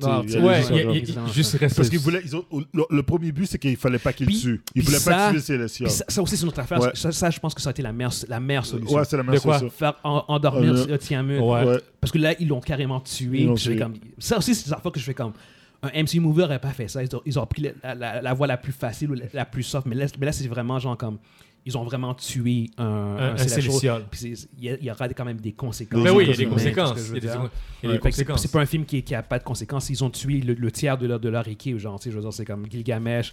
[1.33, 1.77] juste rester.
[1.77, 4.63] Parce qu'ils voulaient, ils ont- le, le premier but, c'est qu'il fallait pas qu'il tue.
[4.75, 5.89] Ils voulaient ça- pas tuer Célestial.
[5.89, 6.81] Puis ça, aussi, c'est une autre affaire.
[6.95, 8.97] Ça, je pense que ça a été la meilleure, la meilleure solution.
[8.97, 9.59] Ouais, c'est la quoi?
[9.61, 9.71] chose.
[9.77, 11.39] Faire en- endormir euh, Tiamut.
[12.01, 13.49] Parce que là, ils l'ont carrément tué.
[13.65, 13.95] Ils comme...
[14.19, 15.33] Ça aussi, c'est des affaires que je fais comme.
[15.85, 17.03] Un MC Mover n'aurait pas fait ça.
[17.03, 19.45] Ils ont, ils ont pris la, la- la voie la plus facile ou la, la
[19.45, 19.87] plus soft.
[19.87, 21.19] Mais là, mais là c'est vraiment genre comme.
[21.67, 25.53] Ils ont vraiment tué un, Un- il y, a- il y aura quand même des
[25.53, 26.03] conséquences.
[26.05, 26.99] Mais oui, il y a des Ouais, conséquences.
[26.99, 27.17] c'est
[27.83, 27.91] Il
[28.45, 29.89] il pas un film qui, qui a pas de conséquences.
[29.89, 31.79] Ils ont tué le, le tiers de leur, de leur équipe.
[31.79, 33.33] Genre, tu sais, je veux dire, c'est comme Gilgamesh.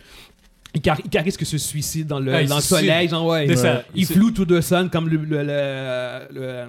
[0.74, 3.10] Icaris qui se suicide dans le, Ah, il dans le soleil.
[3.10, 3.48] Genre, ouais.
[3.50, 3.84] C'est ça.
[3.94, 5.18] Il floue tout de sun comme le.
[5.18, 6.66] le, le, le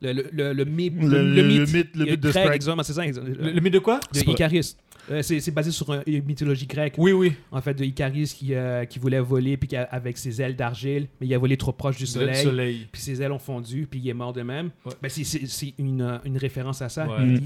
[0.00, 3.06] le, le, le, le mythe, Le- le- le mythe- le mythe de exactement, c'est ça,
[3.06, 4.00] Le, le mythe de quoi?
[4.12, 4.76] De Icaris.
[5.10, 7.32] Euh, c'est c'est basé sur un- une mythologie grecque, Oui, oui.
[7.52, 10.56] en fait, de Icaris qui, euh, qui voulait voler puis qui a- avec ses ailes
[10.56, 12.86] d'argile, mais il a volé trop proche du Le soleil, soleil.
[12.90, 14.70] puis ses ailes ont fondu, puis il est mort de même.
[14.86, 14.92] Ouais.
[15.02, 17.06] Ben, c'est- c'est c'est une, euh, une référence à ça.
[17.06, 17.38] Ouais.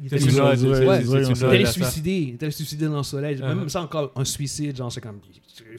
[0.00, 1.72] Il se ça.
[1.84, 3.36] suicider, il est allé se suicider dans le soleil.
[3.36, 3.54] Uh-huh.
[3.54, 5.20] Même ça encore, un suicide, genre, c'est comme.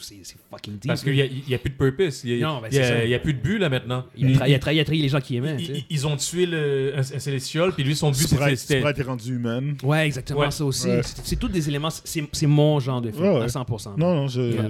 [0.01, 0.15] C'est
[0.51, 0.87] fucking deep.
[0.87, 2.21] Parce qu'il n'y a, il y a plus de purpose.
[2.25, 4.05] Il n'y a, ben, il y a- plus de but là maintenant.
[4.17, 5.57] il, a trahi, il a trahi- il a trahi les gens qui aimaient.
[5.89, 8.55] Ils, ont tué le, un, un Célestial, puis lui, son but, c'était.
[8.55, 9.77] Sprite est rendu humaine.
[9.83, 10.89] Ouais, exactement, ça aussi.
[11.23, 13.43] C'est tous des éléments, c'est c'est mon genre de film, Ouais, ouais.
[13.43, 13.97] à 100%.
[13.97, 14.41] Non, non, je.
[14.41, 14.69] Yeah.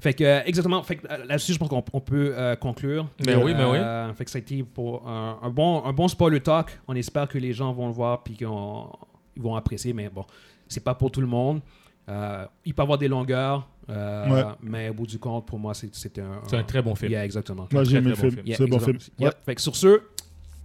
[0.00, 3.08] Fait que, euh, exactement, fait que, euh, là-dessus, je pense qu'on on peut euh, conclure.
[3.24, 4.14] Ben oui, ben oui.
[4.16, 6.78] Fait que ça a été pour un, un bon, un bon spoiler talk.
[6.86, 10.24] On espère que les gens vont le voir puis qu'ils vont apprécier, mais bon,
[10.68, 11.60] c'est pas pour tout le monde.
[12.08, 14.44] Euh, il peut y avoir des longueurs, euh, Ouais.
[14.62, 17.10] mais au bout du compte, pour moi, c'était un, C'est un très bon film.
[17.12, 17.66] Yeah, exactement.
[17.72, 18.30] Moi, j'ai aimé le film.
[18.30, 18.46] film.
[18.46, 18.98] Yeah, C'est un bon film.
[19.18, 19.32] Yeah.
[19.44, 20.00] Fait que sur ce,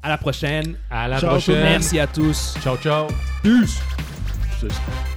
[0.03, 0.77] à la prochaine.
[0.91, 1.63] À la Ciao, prochaine.
[1.63, 2.55] Merci à tous.
[2.61, 3.07] Ciao, ciao.
[3.41, 3.81] Peace.
[4.63, 5.12] Je-